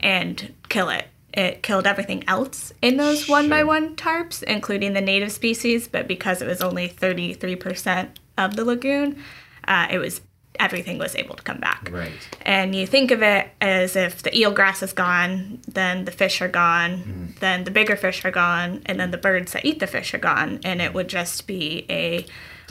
and 0.00 0.54
kill 0.68 0.88
it. 0.88 1.06
It 1.32 1.62
killed 1.62 1.86
everything 1.86 2.24
else 2.26 2.72
in 2.80 2.96
those 2.96 3.28
one 3.28 3.48
by 3.50 3.62
one 3.62 3.94
tarps, 3.94 4.42
including 4.42 4.94
the 4.94 5.02
native 5.02 5.30
species. 5.32 5.86
But 5.86 6.08
because 6.08 6.40
it 6.40 6.48
was 6.48 6.62
only 6.62 6.88
33% 6.88 8.08
of 8.38 8.56
the 8.56 8.64
lagoon, 8.64 9.22
uh, 9.68 9.88
it 9.90 9.98
was 9.98 10.22
everything 10.58 10.96
was 10.96 11.14
able 11.14 11.34
to 11.34 11.42
come 11.42 11.58
back. 11.58 11.90
Right. 11.92 12.10
And 12.42 12.74
you 12.74 12.86
think 12.86 13.10
of 13.10 13.22
it 13.22 13.48
as 13.60 13.96
if 13.96 14.22
the 14.22 14.30
eelgrass 14.30 14.82
is 14.82 14.94
gone, 14.94 15.60
then 15.68 16.06
the 16.06 16.10
fish 16.10 16.40
are 16.40 16.48
gone, 16.48 17.34
then 17.40 17.64
the 17.64 17.70
bigger 17.70 17.96
fish 17.96 18.24
are 18.24 18.30
gone, 18.30 18.80
and 18.86 18.98
then 18.98 19.10
the 19.10 19.18
birds 19.18 19.52
that 19.52 19.66
eat 19.66 19.80
the 19.80 19.86
fish 19.86 20.14
are 20.14 20.18
gone, 20.18 20.60
and 20.64 20.80
it 20.80 20.94
would 20.94 21.08
just 21.08 21.46
be 21.46 21.84
a 21.90 22.24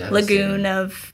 lagoon 0.09 0.65
of 0.65 1.13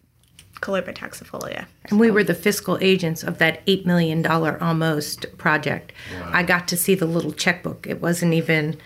Caulerpa 0.62 0.94
taxifolia. 0.94 1.65
And 1.86 2.00
we 2.00 2.12
were 2.12 2.24
the 2.24 2.36
fiscal 2.36 2.77
agents 2.82 3.24
of 3.24 3.39
that 3.39 3.65
$8 3.65 3.86
million 3.86 4.25
almost 4.25 5.38
project. 5.38 5.91
I 6.25 6.44
got 6.44 6.68
to 6.70 6.77
see 6.77 6.96
the 6.96 7.06
little 7.06 7.32
checkbook. 7.32 7.88
It 7.88 8.01
wasn't 8.01 8.34
even, 8.34 8.77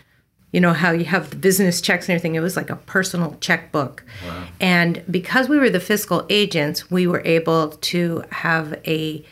you 0.51 0.61
know, 0.61 0.73
how 0.73 0.91
you 0.91 1.05
have 1.05 1.29
the 1.29 1.35
business 1.35 1.81
checks 1.81 2.07
and 2.07 2.15
everything. 2.15 2.35
It 2.35 2.39
was 2.39 2.55
like 2.55 2.69
a 2.69 2.77
personal 2.77 3.37
checkbook. 3.41 4.03
And 4.61 5.03
because 5.11 5.49
we 5.49 5.57
were 5.57 5.69
the 5.69 5.79
fiscal 5.81 6.25
agents, 6.29 6.89
we 6.89 7.07
were 7.07 7.21
able 7.25 7.71
to 7.71 8.23
have 8.31 8.79
a 8.87 9.25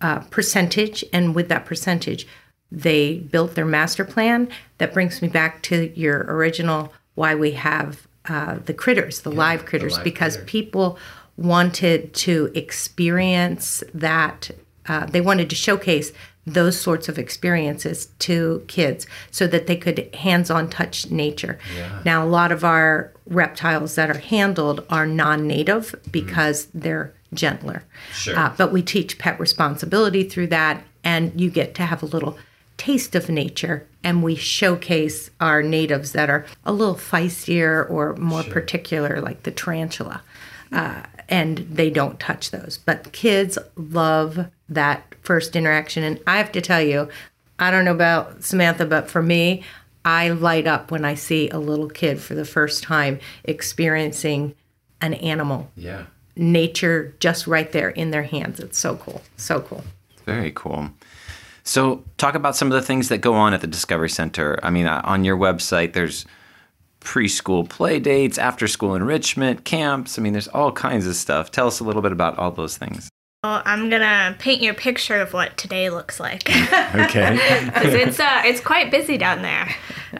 uh, 0.00 0.20
percentage. 0.30 1.04
And 1.12 1.34
with 1.34 1.48
that 1.48 1.66
percentage, 1.66 2.26
they 2.70 3.18
built 3.18 3.54
their 3.56 3.64
master 3.64 4.04
plan. 4.04 4.48
That 4.78 4.94
brings 4.94 5.20
me 5.20 5.28
back 5.28 5.62
to 5.64 5.92
your 5.98 6.20
original 6.28 6.92
why 7.14 7.34
we 7.34 7.52
have 7.52 8.06
uh, 8.28 8.58
the 8.64 8.74
critters, 8.74 9.22
the 9.22 9.32
live 9.32 9.64
critters, 9.64 9.98
because 9.98 10.36
people 10.46 10.98
wanted 11.38 12.12
to 12.12 12.50
experience 12.54 13.82
that. 13.94 14.50
Uh, 14.86 15.06
they 15.06 15.20
wanted 15.20 15.48
to 15.48 15.56
showcase 15.56 16.12
those 16.46 16.80
sorts 16.80 17.08
of 17.08 17.18
experiences 17.18 18.06
to 18.18 18.64
kids 18.68 19.06
so 19.30 19.46
that 19.46 19.66
they 19.66 19.76
could 19.76 20.14
hands-on 20.14 20.68
touch 20.68 21.10
nature. 21.10 21.58
Now, 22.04 22.24
a 22.24 22.26
lot 22.26 22.52
of 22.52 22.64
our 22.64 23.12
reptiles 23.26 23.94
that 23.94 24.10
are 24.10 24.18
handled 24.18 24.84
are 24.88 25.06
non-native 25.06 25.94
because 26.10 26.66
they're 26.74 27.12
gentler. 27.34 27.84
Sure. 28.12 28.38
Uh, 28.38 28.54
but 28.56 28.72
we 28.72 28.82
teach 28.82 29.18
pet 29.18 29.38
responsibility 29.38 30.24
through 30.24 30.46
that, 30.48 30.82
and 31.04 31.38
you 31.38 31.50
get 31.50 31.74
to 31.74 31.82
have 31.82 32.02
a 32.02 32.06
little 32.06 32.38
taste 32.78 33.14
of 33.14 33.28
nature. 33.28 33.86
And 34.02 34.22
we 34.22 34.34
showcase 34.34 35.30
our 35.40 35.62
natives 35.62 36.12
that 36.12 36.30
are 36.30 36.46
a 36.64 36.72
little 36.72 36.94
feistier 36.94 37.88
or 37.90 38.16
more 38.16 38.42
particular, 38.44 39.20
like 39.20 39.42
the 39.42 39.50
tarantula. 39.50 40.22
Uh, 40.72 41.02
and 41.28 41.58
they 41.58 41.90
don't 41.90 42.18
touch 42.18 42.50
those. 42.50 42.78
But 42.84 43.12
kids 43.12 43.58
love 43.76 44.46
that 44.68 45.14
first 45.22 45.56
interaction. 45.56 46.02
And 46.02 46.20
I 46.26 46.38
have 46.38 46.52
to 46.52 46.60
tell 46.60 46.82
you, 46.82 47.08
I 47.58 47.70
don't 47.70 47.84
know 47.84 47.94
about 47.94 48.44
Samantha, 48.44 48.86
but 48.86 49.10
for 49.10 49.22
me, 49.22 49.64
I 50.04 50.30
light 50.30 50.66
up 50.66 50.90
when 50.90 51.04
I 51.04 51.14
see 51.14 51.50
a 51.50 51.58
little 51.58 51.88
kid 51.88 52.20
for 52.20 52.34
the 52.34 52.44
first 52.44 52.82
time 52.82 53.18
experiencing 53.44 54.54
an 55.00 55.14
animal, 55.14 55.70
yeah. 55.76 56.04
nature 56.36 57.14
just 57.20 57.46
right 57.46 57.70
there 57.72 57.90
in 57.90 58.10
their 58.10 58.22
hands. 58.22 58.58
It's 58.58 58.78
so 58.78 58.96
cool. 58.96 59.22
So 59.36 59.60
cool. 59.60 59.84
Very 60.24 60.52
cool. 60.52 60.90
So, 61.62 62.02
talk 62.16 62.34
about 62.34 62.56
some 62.56 62.68
of 62.68 62.72
the 62.72 62.80
things 62.80 63.08
that 63.08 63.18
go 63.18 63.34
on 63.34 63.52
at 63.52 63.60
the 63.60 63.66
Discovery 63.66 64.08
Center. 64.08 64.58
I 64.62 64.70
mean, 64.70 64.86
uh, 64.86 65.02
on 65.04 65.24
your 65.24 65.36
website, 65.36 65.92
there's 65.92 66.24
preschool 67.08 67.66
play 67.66 67.98
dates, 67.98 68.36
after 68.36 68.68
school 68.68 68.94
enrichment, 68.94 69.64
camps. 69.64 70.18
I 70.18 70.22
mean, 70.22 70.34
there's 70.34 70.48
all 70.48 70.70
kinds 70.70 71.06
of 71.06 71.16
stuff. 71.16 71.50
Tell 71.50 71.66
us 71.66 71.80
a 71.80 71.84
little 71.84 72.02
bit 72.02 72.12
about 72.12 72.38
all 72.38 72.50
those 72.50 72.76
things. 72.76 73.08
Well, 73.44 73.62
I'm 73.64 73.88
gonna 73.88 74.36
paint 74.38 74.60
your 74.62 74.74
picture 74.74 75.20
of 75.20 75.32
what 75.32 75.56
today 75.56 75.90
looks 75.90 76.20
like. 76.20 76.48
Okay. 76.94 77.36
it's 77.76 78.18
uh, 78.18 78.42
it's 78.44 78.60
quite 78.60 78.90
busy 78.90 79.18
down 79.18 79.42
there. 79.42 79.68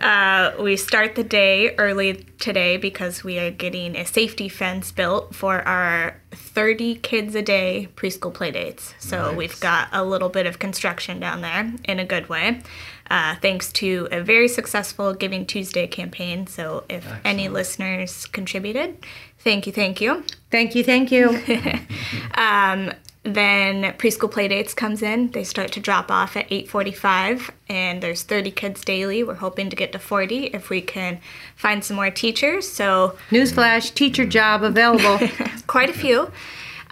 Uh, 0.00 0.52
we 0.60 0.76
start 0.76 1.14
the 1.14 1.24
day 1.24 1.74
early 1.76 2.26
today 2.38 2.76
because 2.76 3.24
we 3.24 3.38
are 3.38 3.50
getting 3.50 3.96
a 3.96 4.04
safety 4.04 4.48
fence 4.50 4.92
built 4.92 5.34
for 5.34 5.66
our 5.66 6.20
30 6.32 6.96
kids 6.96 7.34
a 7.34 7.42
day 7.42 7.88
preschool 7.96 8.32
play 8.32 8.50
dates. 8.50 8.94
So 8.98 9.32
we've 9.32 9.58
got 9.60 9.88
a 9.92 10.04
little 10.04 10.28
bit 10.28 10.46
of 10.46 10.58
construction 10.58 11.20
down 11.20 11.40
there 11.40 11.72
in 11.84 11.98
a 11.98 12.04
good 12.04 12.28
way, 12.28 12.60
uh, 13.10 13.36
thanks 13.40 13.72
to 13.72 14.08
a 14.10 14.22
very 14.22 14.48
successful 14.48 15.14
Giving 15.14 15.46
Tuesday 15.46 15.86
campaign. 15.86 16.46
So 16.46 16.84
if 16.88 17.06
any 17.24 17.48
listeners 17.48 18.26
contributed, 18.26 18.98
thank 19.38 19.66
you, 19.66 19.72
thank 19.72 20.00
you. 20.00 20.24
Thank 20.50 20.74
you. 20.74 20.84
Thank 20.84 21.10
you. 21.12 21.30
then 23.34 23.82
preschool 23.98 24.30
playdates 24.30 24.74
comes 24.74 25.02
in. 25.02 25.30
They 25.30 25.44
start 25.44 25.72
to 25.72 25.80
drop 25.80 26.10
off 26.10 26.36
at 26.36 26.48
8:45 26.50 27.50
and 27.68 28.02
there's 28.02 28.22
30 28.22 28.50
kids 28.52 28.84
daily. 28.84 29.22
We're 29.22 29.34
hoping 29.34 29.70
to 29.70 29.76
get 29.76 29.92
to 29.92 29.98
40 29.98 30.46
if 30.46 30.70
we 30.70 30.80
can 30.80 31.20
find 31.56 31.84
some 31.84 31.96
more 31.96 32.10
teachers. 32.10 32.70
So 32.70 33.16
Newsflash, 33.30 33.94
teacher 33.94 34.24
job 34.24 34.62
available. 34.62 35.18
quite 35.66 35.90
a 35.90 35.92
few. 35.92 36.30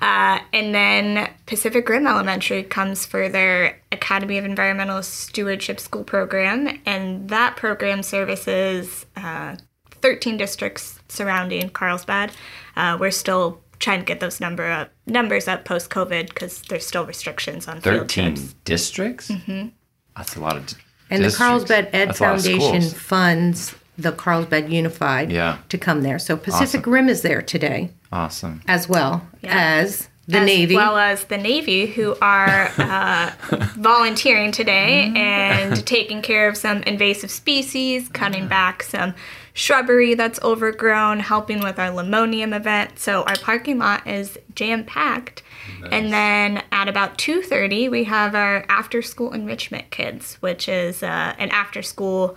Uh, 0.01 0.39
and 0.53 0.75
then 0.75 1.31
Pacific 1.47 1.89
Rim 1.89 2.07
Elementary 2.07 2.63
comes 2.63 3.07
for 3.07 3.29
their 3.29 3.81
Academy 3.93 4.39
of 4.39 4.45
Environmental 4.45 5.03
Stewardship 5.03 5.81
School 5.81 6.05
program, 6.05 6.79
and 6.85 7.29
that 7.31 7.57
program 7.57 8.03
services 8.03 9.07
uh, 9.17 9.57
13 10.03 10.37
districts 10.37 10.99
surrounding 11.09 11.71
Carlsbad. 11.71 12.33
Uh, 12.77 12.97
we're 13.01 13.11
still 13.11 13.61
trying 13.79 13.99
to 14.01 14.05
get 14.05 14.21
those 14.21 14.41
number 14.41 14.65
up, 14.71 14.91
numbers 15.07 15.49
up 15.49 15.65
post 15.65 15.91
COVID 15.91 16.29
because 16.29 16.63
there's 16.63 16.87
still 16.87 17.05
restrictions 17.07 17.67
on 17.69 17.81
field 17.81 18.01
13 18.03 18.35
trips. 18.37 18.55
districts? 18.65 19.31
Mm-hmm. 19.31 19.69
That's 20.17 20.37
a 20.37 20.41
lot 20.41 20.57
of. 20.57 20.67
d- 20.67 20.77
And 21.11 21.25
the. 21.25 21.31
Carlsbad 21.31 21.91
Ed 21.93 22.09
That's 22.09 22.21
a 22.21 22.23
lot 22.25 22.37
of 22.37 22.43
Foundation 22.45 22.83
funds 22.99 23.75
the 23.99 24.13
Carlsbad 24.13 24.71
Unified 24.71 25.33
Yeah. 25.33 25.59
to 25.71 25.79
come 25.79 26.03
there. 26.03 26.19
So 26.19 26.37
Pacific 26.37 26.81
Awesome. 26.83 26.93
Rim 26.93 27.09
is 27.09 27.23
there 27.23 27.41
today 27.41 27.91
Awesome. 28.13 28.63
as 28.67 28.89
well 28.89 29.27
as 29.43 30.09
the 30.29 30.41
Navy. 30.41 30.43
as 30.43 30.47
Navy. 30.47 30.75
well 30.75 30.97
as 30.97 31.25
the 31.25 31.39
Navy, 31.39 31.87
who 31.87 32.17
are 32.21 32.71
uh, 32.79 33.31
volunteering 33.77 34.51
today 34.51 35.13
and 35.15 35.87
taking 35.87 36.21
care 36.21 36.49
of 36.49 36.57
some 36.57 36.83
invasive 36.83 37.31
species, 37.31 38.09
cutting 38.09 38.49
back 38.49 38.83
some 38.83 39.15
shrubbery 39.55 40.15
that's 40.15 40.43
overgrown, 40.43 41.21
helping 41.21 41.61
with 41.61 41.79
our 41.79 41.91
limonium 41.91 42.55
event. 42.55 42.99
So 42.99 43.23
our 43.23 43.37
parking 43.37 43.79
lot 43.79 44.07
is 44.07 44.37
jam 44.55 44.85
packed. 44.85 45.43
And 45.91 46.13
then 46.13 46.63
at 46.73 46.89
about 46.89 47.19
2:30, 47.19 47.89
we 47.89 48.05
have 48.05 48.35
our 48.35 48.65
after 48.69 49.03
school 49.03 49.33
enrichment 49.33 49.91
kids, 49.91 50.37
which 50.41 50.69
is 50.69 51.03
uh, 51.03 51.35
an 51.39 51.51
after 51.51 51.83
school 51.83 52.37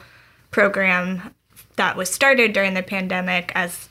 program 0.51 1.33
that 1.75 1.95
was 1.95 2.09
started 2.09 2.53
during 2.53 2.73
the 2.73 2.83
pandemic 2.83 3.51
as 3.55 3.89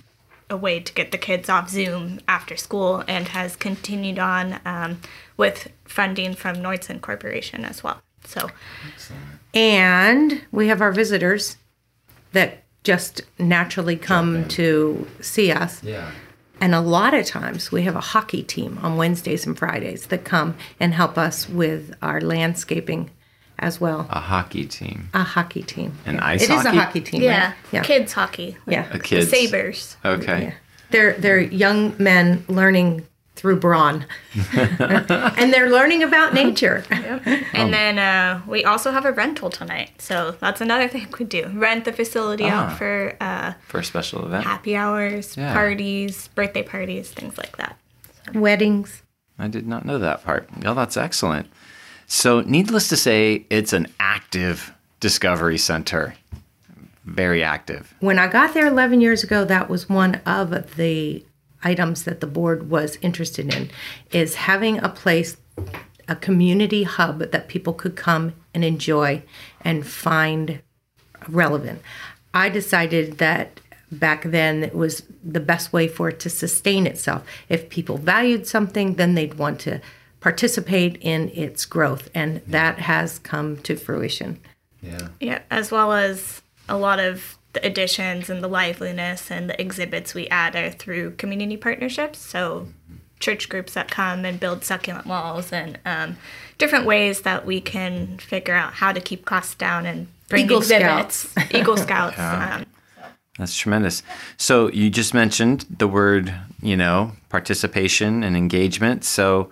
a 0.51 0.57
way 0.57 0.81
to 0.81 0.93
get 0.93 1.13
the 1.13 1.19
kids 1.19 1.49
off 1.49 1.69
Zoom 1.69 2.21
after 2.27 2.57
school 2.57 3.05
and 3.07 3.29
has 3.29 3.57
continued 3.57 4.19
on 4.19 4.61
um, 4.65 5.01
with 5.37 5.71
funding 5.85 6.35
from 6.35 6.57
Nordson 6.57 7.01
Corporation 7.01 7.65
as 7.65 7.83
well. 7.83 8.01
So, 8.25 8.51
And 9.55 10.43
we 10.53 10.69
have 10.69 10.81
our 10.81 10.93
visitors 10.93 11.57
that 12.33 12.65
just 12.85 13.23
naturally 13.39 13.97
come 13.97 14.47
to 14.49 15.07
see 15.21 15.51
us. 15.51 15.83
Yeah. 15.83 16.11
And 16.61 16.75
a 16.75 16.81
lot 16.81 17.15
of 17.15 17.27
times 17.27 17.71
we 17.71 17.83
have 17.83 17.95
a 17.95 18.01
hockey 18.01 18.43
team 18.43 18.79
on 18.83 18.97
Wednesdays 18.97 19.47
and 19.47 19.57
Fridays 19.57 20.07
that 20.07 20.25
come 20.25 20.57
and 20.81 20.93
help 20.93 21.17
us 21.17 21.49
with 21.49 21.95
our 22.03 22.21
landscaping 22.21 23.11
as 23.59 23.81
well. 23.81 24.07
A 24.11 24.21
hockey 24.21 24.65
team. 24.65 25.09
A 25.15 25.23
hockey 25.23 25.63
team. 25.63 25.93
An 26.07 26.21
ice 26.21 26.47
hockey. 26.47 26.53
It 26.53 26.59
is 26.59 26.65
a 26.65 26.69
hockey? 26.69 26.79
hockey 26.79 27.01
team. 27.01 27.23
yeah, 27.23 27.47
right? 27.49 27.55
Yeah. 27.73 27.83
kids 27.83 28.13
hockey. 28.13 28.57
like 28.67 28.77
Yeah. 28.77 28.91
A 28.91 28.93
the 28.95 28.99
kids. 29.01 29.31
Sabers. 29.31 29.97
Okay. 30.05 30.43
Yeah. 30.43 30.55
They're 30.91 31.13
they're 31.15 31.41
young 31.41 31.95
men 31.99 32.45
learning 32.49 33.07
through 33.35 33.61
brawn. 33.61 34.05
and 34.57 35.53
they're 35.53 35.71
learning 35.71 36.03
about 36.03 36.35
nature. 36.35 36.83
And 36.91 37.73
then 37.73 37.99
uh, 37.99 38.41
we 38.49 38.65
also 38.65 38.91
have 38.91 39.05
a 39.05 39.13
rental 39.13 39.49
tonight. 39.51 39.91
So 40.01 40.33
that's 40.41 40.61
another 40.61 40.89
thing 40.89 41.07
we 41.19 41.25
do 41.25 41.47
rent 41.55 41.85
the 41.85 41.93
facility 41.93 42.45
Ah. 42.47 42.71
out 42.73 42.79
for 42.79 43.17
uh, 43.21 43.53
For 43.69 43.79
a 43.81 43.85
special 43.85 44.25
event. 44.27 44.45
happy 44.45 44.75
hours, 44.75 45.37
Yeah. 45.37 45.53
parties, 45.53 46.29
birthday 46.35 46.63
parties, 46.65 47.11
things 47.11 47.39
like 47.39 47.57
that. 47.59 47.77
Weddings. 48.35 49.03
I 49.39 49.47
did 49.47 49.69
not 49.69 49.85
know 49.85 49.99
that 50.01 50.25
part. 50.25 50.49
Oh, 50.65 50.75
that's 50.75 50.97
excellent. 50.97 51.47
So, 52.09 52.41
needless 52.41 52.89
to 52.89 52.97
say, 52.97 53.45
it's 53.51 53.73
an 53.73 53.87
active 54.01 54.73
discovery 54.99 55.59
center. 55.59 56.15
Very 57.05 57.45
active. 57.45 57.95
When 58.01 58.19
I 58.19 58.27
got 58.29 58.55
there 58.55 58.67
11 58.67 59.01
years 59.01 59.23
ago, 59.23 59.45
that 59.45 59.69
was 59.69 59.89
one 59.89 60.17
of 60.27 60.77
the 60.77 61.25
items 61.63 62.05
that 62.05 62.21
the 62.21 62.27
board 62.27 62.71
was 62.71 62.97
interested 63.03 63.53
in 63.55 63.71
is 64.11 64.37
having 64.37 64.79
a 64.79 64.89
place 64.89 65.37
a 66.09 66.17
community 66.17 66.85
hub 66.85 67.19
that 67.19 67.49
people 67.49 67.75
could 67.75 67.95
come 67.95 68.33
and 68.55 68.65
enjoy 68.65 69.23
and 69.61 69.87
find 69.87 70.63
relevant. 71.29 71.83
I 72.33 72.49
decided 72.49 73.19
that 73.19 73.61
back 73.93 74.25
then 74.25 74.65
it 74.65 74.75
was 74.75 75.03
the 75.23 75.41
best 75.41 75.73
way 75.73 75.87
for 75.87 76.09
it 76.09 76.21
to 76.21 76.31
sustain 76.31 76.87
itself. 76.87 77.27
If 77.51 77.69
people 77.69 77.99
valued 77.99 78.47
something, 78.47 78.95
then 78.95 79.15
they'd 79.15 79.35
want 79.35 79.61
to 79.61 79.81
participate 80.29 80.99
in 81.01 81.31
its 81.31 81.65
growth, 81.65 82.11
and 82.15 82.43
that 82.47 82.79
has 82.79 83.19
come 83.21 83.57
to 83.57 83.75
fruition. 83.75 84.39
Yeah. 84.83 85.09
Yeah, 85.21 85.39
as 85.51 85.73
well 85.73 85.95
as 85.95 86.43
a 86.69 86.77
lot 86.77 86.99
of 86.99 87.39
the 87.55 87.65
additions 87.67 88.29
and 88.29 88.45
the 88.45 88.49
liveliness 88.49 89.31
and 89.31 89.49
the 89.49 89.59
exhibits 89.59 90.13
we 90.13 90.29
add 90.29 90.55
are 90.55 90.71
through 90.71 91.13
community 91.13 91.57
partnerships. 91.57 92.19
So, 92.19 92.69
church 93.21 93.49
groups 93.49 93.73
that 93.73 93.91
come 93.91 94.27
and 94.27 94.39
build 94.39 94.65
succulent 94.65 95.07
walls 95.07 95.51
and 95.51 95.79
um, 95.87 96.19
different 96.59 96.85
ways 96.85 97.23
that 97.23 97.47
we 97.47 97.59
can 97.63 98.19
figure 98.19 98.55
out 98.55 98.75
how 98.75 98.93
to 98.93 99.01
keep 99.01 99.25
costs 99.25 99.55
down 99.55 99.87
and 99.87 100.09
bring 100.29 100.45
Eagle 100.45 100.59
exhibits. 100.59 101.35
Eagle 101.55 101.79
Scouts. 101.79 102.19
um, 102.19 102.67
That's 103.39 103.57
tremendous. 103.57 104.03
So, 104.37 104.71
you 104.73 104.91
just 104.91 105.15
mentioned 105.15 105.65
the 105.71 105.89
word, 105.89 106.35
you 106.61 106.77
know, 106.77 107.13
participation 107.31 108.23
and 108.23 108.37
engagement. 108.37 109.05
So, 109.05 109.51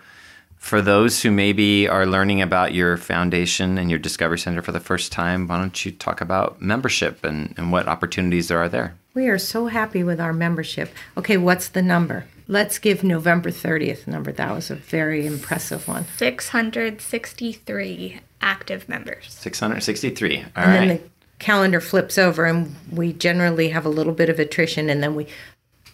for 0.66 0.82
those 0.82 1.22
who 1.22 1.30
maybe 1.30 1.88
are 1.88 2.04
learning 2.04 2.42
about 2.42 2.74
your 2.74 2.96
foundation 2.96 3.78
and 3.78 3.88
your 3.88 4.00
Discovery 4.00 4.36
Center 4.36 4.62
for 4.62 4.72
the 4.72 4.80
first 4.80 5.12
time, 5.12 5.46
why 5.46 5.60
don't 5.60 5.84
you 5.84 5.92
talk 5.92 6.20
about 6.20 6.60
membership 6.60 7.24
and, 7.24 7.54
and 7.56 7.70
what 7.70 7.86
opportunities 7.86 8.48
there 8.48 8.58
are 8.58 8.68
there? 8.68 8.96
We 9.14 9.28
are 9.28 9.38
so 9.38 9.68
happy 9.68 10.02
with 10.02 10.20
our 10.20 10.32
membership. 10.32 10.92
Okay, 11.16 11.36
what's 11.36 11.68
the 11.68 11.82
number? 11.82 12.24
Let's 12.48 12.80
give 12.80 13.04
November 13.04 13.52
30th 13.52 14.08
number. 14.08 14.32
That 14.32 14.52
was 14.52 14.68
a 14.68 14.74
very 14.74 15.24
impressive 15.24 15.86
one. 15.86 16.04
663 16.16 18.20
active 18.40 18.88
members. 18.88 19.26
663. 19.28 20.36
All 20.36 20.42
and 20.42 20.56
right. 20.56 20.64
then 20.64 20.88
the 20.88 21.00
calendar 21.38 21.80
flips 21.80 22.18
over, 22.18 22.44
and 22.44 22.74
we 22.90 23.12
generally 23.12 23.68
have 23.68 23.86
a 23.86 23.90
little 23.90 24.12
bit 24.12 24.28
of 24.28 24.40
attrition, 24.40 24.90
and 24.90 25.00
then 25.00 25.14
we 25.14 25.28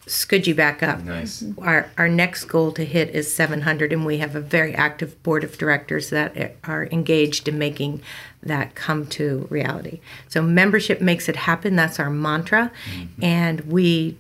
scud 0.07 0.47
you 0.47 0.55
back 0.55 0.83
up. 0.83 1.01
Nice. 1.01 1.45
Our, 1.59 1.91
our 1.97 2.09
next 2.09 2.45
goal 2.45 2.73
to 2.73 2.85
hit 2.85 3.11
is 3.11 3.33
700, 3.33 3.93
and 3.93 4.05
we 4.05 4.19
have 4.19 4.35
a 4.35 4.41
very 4.41 4.75
active 4.75 5.23
board 5.23 5.45
of 5.45 5.57
directors 5.59 6.11
that 6.11 6.57
are 6.65 6.87
engaged 6.87 7.49
in 7.49 7.59
making 7.59 8.03
that 8.43 8.75
come 8.75 9.07
to 9.07 9.47
reality. 9.51 10.01
So, 10.29 10.43
membership 10.43 11.01
makes 11.01 11.29
it 11.29 11.37
happen. 11.37 11.77
That's 11.77 12.01
our 12.01 12.11
mantra. 12.11 12.73
Mm-hmm. 12.91 13.25
And 13.25 13.61
we 13.63 14.17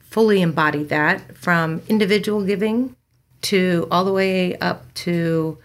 fully 0.00 0.40
embody 0.40 0.84
that 0.84 1.36
from 1.36 1.82
individual 1.88 2.44
giving 2.44 2.94
to 3.42 3.88
all 3.90 4.04
the 4.04 4.12
way 4.12 4.56
up 4.58 4.92
to 4.94 5.58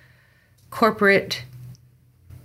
corporate 0.72 1.44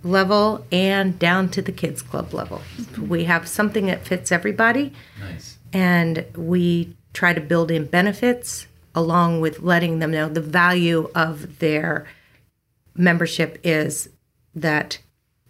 level 0.03 0.65
and 0.71 1.17
down 1.17 1.49
to 1.49 1.61
the 1.63 1.71
kids 1.71 2.03
club 2.03 2.31
level. 2.33 2.61
Mm-hmm. 2.77 3.07
We 3.07 3.23
have 3.23 3.47
something 3.47 3.87
that 3.87 4.05
fits 4.05 4.31
everybody 4.31 4.93
Nice. 5.19 5.57
and 5.73 6.25
we 6.35 6.95
try 7.15 7.33
to 7.33 7.41
build 7.41 7.71
in 7.71 7.85
benefits 7.85 8.67
along 8.93 9.41
with 9.41 9.61
letting 9.61 9.99
them 9.99 10.11
know 10.11 10.29
the 10.29 10.41
value 10.41 11.09
of 11.15 11.59
their 11.59 12.05
membership 12.95 13.59
is 13.63 14.09
that 14.53 14.99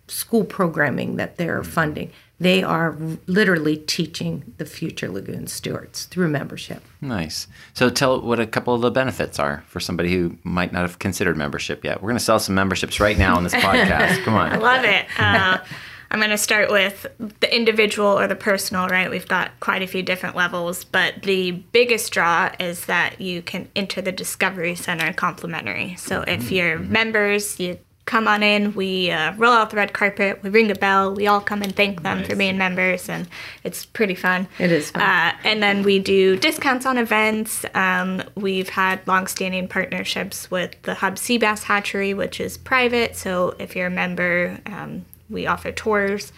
school 0.07 0.43
programming 0.43 1.15
that 1.17 1.37
they're 1.37 1.63
funding. 1.63 2.11
They 2.39 2.63
are 2.63 2.95
literally 3.27 3.77
teaching 3.77 4.53
the 4.57 4.65
future 4.65 5.09
lagoon 5.09 5.47
stewards 5.47 6.05
through 6.05 6.27
membership. 6.27 6.83
Nice. 7.01 7.47
So 7.73 7.89
tell 7.89 8.19
what 8.21 8.39
a 8.39 8.45
couple 8.45 8.73
of 8.73 8.81
the 8.81 8.91
benefits 8.91 9.39
are 9.39 9.63
for 9.67 9.79
somebody 9.79 10.11
who 10.11 10.37
might 10.43 10.73
not 10.73 10.81
have 10.81 10.99
considered 10.99 11.37
membership 11.37 11.83
yet. 11.85 12.01
We're 12.01 12.09
going 12.09 12.17
to 12.17 12.23
sell 12.23 12.39
some 12.39 12.55
memberships 12.55 12.99
right 12.99 13.17
now 13.17 13.37
on 13.37 13.43
this 13.43 13.53
podcast. 13.55 14.23
Come 14.23 14.33
on. 14.33 14.51
I 14.51 14.57
love 14.57 14.83
it. 14.83 15.05
Uh, 15.17 15.59
I'm 16.11 16.19
going 16.19 16.31
to 16.31 16.37
start 16.37 16.71
with 16.71 17.07
the 17.39 17.55
individual 17.55 18.17
or 18.17 18.27
the 18.27 18.35
personal, 18.35 18.87
right? 18.87 19.09
We've 19.09 19.27
got 19.27 19.59
quite 19.59 19.81
a 19.81 19.87
few 19.87 20.03
different 20.03 20.35
levels, 20.35 20.83
but 20.83 21.23
the 21.23 21.51
biggest 21.51 22.11
draw 22.11 22.51
is 22.59 22.85
that 22.85 23.19
you 23.19 23.41
can 23.41 23.67
enter 23.75 24.01
the 24.01 24.11
Discovery 24.11 24.75
Center 24.75 25.11
complimentary. 25.13 25.95
So 25.95 26.21
if 26.21 26.51
you're 26.51 26.79
members, 26.79 27.59
you 27.59 27.79
come 28.05 28.27
on 28.27 28.43
in, 28.43 28.73
we 28.75 29.09
uh, 29.09 29.33
roll 29.35 29.51
out 29.51 29.71
the 29.71 29.75
red 29.75 29.91
carpet, 29.91 30.41
we 30.43 30.49
ring 30.49 30.69
a 30.69 30.75
bell, 30.75 31.13
we 31.13 31.25
all 31.25 31.41
come 31.41 31.63
and 31.63 31.75
thank 31.75 32.03
them 32.03 32.23
for 32.23 32.35
being 32.35 32.57
members, 32.57 33.09
and 33.09 33.27
it's 33.63 33.83
pretty 33.83 34.13
fun. 34.13 34.47
It 34.59 34.71
is 34.71 34.91
fun. 34.91 35.01
Uh, 35.01 35.33
and 35.43 35.61
then 35.61 35.81
we 35.81 35.97
do 35.99 36.37
discounts 36.37 36.85
on 36.85 36.99
events. 36.99 37.65
Um, 37.73 38.21
we've 38.35 38.69
had 38.69 39.05
longstanding 39.07 39.67
partnerships 39.67 40.51
with 40.51 40.79
the 40.83 40.93
Hubbs 40.93 41.21
Sea 41.21 41.39
Bass 41.39 41.63
Hatchery, 41.63 42.13
which 42.13 42.39
is 42.39 42.57
private. 42.57 43.15
So 43.15 43.55
if 43.57 43.75
you're 43.75 43.87
a 43.87 43.91
member, 43.91 44.59
um, 44.67 45.05
we 45.29 45.47
offer 45.47 45.71
tours. 45.71 46.31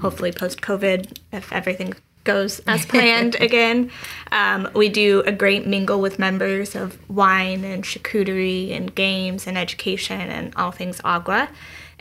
Hopefully, 0.00 0.32
post 0.32 0.60
COVID, 0.60 1.18
if 1.32 1.52
everything 1.52 1.94
goes 2.24 2.60
as 2.66 2.86
planned 2.86 3.34
again. 3.36 3.90
Um, 4.30 4.68
we 4.74 4.88
do 4.88 5.22
a 5.26 5.32
great 5.32 5.66
mingle 5.66 6.00
with 6.00 6.18
members 6.18 6.74
of 6.74 6.98
wine 7.10 7.64
and 7.64 7.84
charcuterie 7.84 8.74
and 8.74 8.94
games 8.94 9.46
and 9.46 9.58
education 9.58 10.20
and 10.20 10.54
all 10.56 10.70
things 10.70 11.00
agua. 11.04 11.48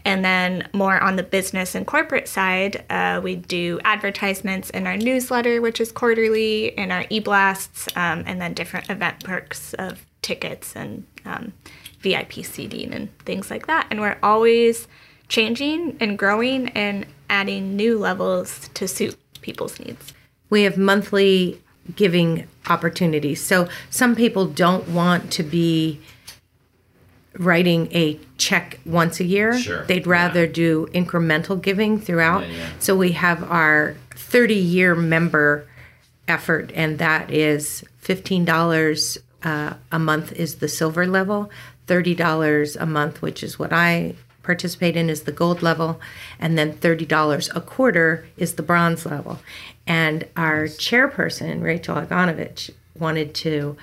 And 0.03 0.25
then 0.25 0.67
more 0.73 0.99
on 0.99 1.15
the 1.15 1.23
business 1.23 1.75
and 1.75 1.85
corporate 1.85 2.27
side, 2.27 2.83
uh, 2.89 3.21
we 3.23 3.35
do 3.35 3.79
advertisements 3.83 4.71
in 4.71 4.87
our 4.87 4.97
newsletter, 4.97 5.61
which 5.61 5.79
is 5.79 5.91
quarterly, 5.91 6.69
in 6.69 6.91
our 6.91 7.05
e-blasts, 7.11 7.87
um, 7.95 8.23
and 8.25 8.41
then 8.41 8.55
different 8.55 8.89
event 8.89 9.23
perks 9.23 9.75
of 9.75 10.03
tickets 10.23 10.75
and 10.75 11.05
um, 11.25 11.53
VIP 11.99 12.33
seating 12.43 12.93
and 12.93 13.15
things 13.19 13.51
like 13.51 13.67
that. 13.67 13.85
And 13.91 14.01
we're 14.01 14.17
always 14.23 14.87
changing 15.31 15.95
and 16.01 16.19
growing 16.19 16.67
and 16.69 17.05
adding 17.29 17.77
new 17.77 17.97
levels 17.97 18.69
to 18.73 18.85
suit 18.85 19.17
people's 19.39 19.79
needs. 19.79 20.13
We 20.49 20.63
have 20.63 20.77
monthly 20.77 21.61
giving 21.95 22.47
opportunities. 22.67 23.41
So 23.41 23.69
some 23.89 24.13
people 24.13 24.45
don't 24.45 24.89
want 24.89 25.31
to 25.31 25.43
be 25.43 26.01
writing 27.39 27.87
a 27.93 28.19
check 28.37 28.81
once 28.85 29.21
a 29.21 29.23
year. 29.23 29.57
Sure, 29.57 29.85
They'd 29.85 30.05
rather 30.05 30.43
yeah. 30.43 30.51
do 30.51 30.87
incremental 30.87 31.59
giving 31.59 31.97
throughout. 31.97 32.41
Yeah, 32.41 32.53
yeah. 32.53 32.69
So 32.79 32.93
we 32.93 33.13
have 33.13 33.41
our 33.49 33.95
30 34.15 34.53
year 34.53 34.95
member 34.95 35.65
effort, 36.27 36.71
and 36.75 36.99
that 36.99 37.31
is 37.31 37.85
$15 38.03 39.17
uh, 39.43 39.73
a 39.93 39.99
month 39.99 40.33
is 40.33 40.55
the 40.55 40.67
silver 40.67 41.07
level, 41.07 41.49
$30 41.87 42.75
a 42.77 42.85
month, 42.85 43.21
which 43.21 43.43
is 43.43 43.57
what 43.57 43.71
I 43.71 44.15
participate 44.51 44.97
in, 44.97 45.09
is 45.09 45.23
the 45.23 45.31
gold 45.31 45.61
level, 45.61 46.01
and 46.37 46.57
then 46.57 46.73
$30 46.73 47.55
a 47.55 47.61
quarter 47.61 48.27
is 48.35 48.55
the 48.55 48.63
bronze 48.63 49.05
level. 49.05 49.39
And 49.87 50.27
our 50.35 50.65
chairperson, 50.65 51.63
Rachel 51.63 51.95
Aganovich, 51.95 52.69
wanted 52.99 53.33
to 53.35 53.77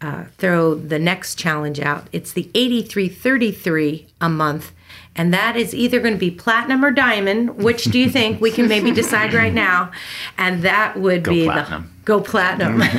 uh, 0.00 0.24
throw 0.36 0.74
the 0.74 0.98
next 0.98 1.36
challenge 1.36 1.78
out. 1.78 2.08
It's 2.12 2.32
the 2.32 2.50
8333 2.54 4.08
a 4.20 4.28
month. 4.28 4.72
And 5.16 5.34
that 5.34 5.56
is 5.56 5.74
either 5.74 6.00
going 6.00 6.14
to 6.14 6.18
be 6.20 6.30
platinum 6.30 6.84
or 6.84 6.90
diamond. 6.90 7.56
Which 7.62 7.84
do 7.84 7.98
you 7.98 8.08
think? 8.08 8.40
We 8.40 8.50
can 8.50 8.68
maybe 8.68 8.90
decide 8.92 9.34
right 9.34 9.52
now. 9.52 9.90
And 10.38 10.62
that 10.62 10.96
would 10.98 11.24
Go 11.24 11.32
be 11.32 11.44
platinum. 11.44 11.82
the 12.00 12.04
go 12.04 12.20
platinum. 12.20 12.80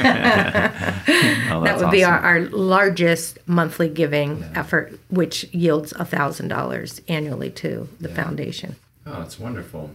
Oh, 1.52 1.62
that 1.64 1.64
that's 1.64 1.82
would 1.82 1.92
be 1.92 2.04
our, 2.04 2.18
our 2.20 2.42
largest 2.42 3.40
monthly 3.46 3.90
giving 3.90 4.44
effort, 4.56 4.98
which 5.10 5.46
yields 5.54 5.94
$1,000 5.94 7.02
annually 7.08 7.50
to 7.50 7.90
the 8.00 8.08
foundation. 8.10 8.76
Oh, 9.06 9.20
that's 9.20 9.40
wonderful. 9.40 9.92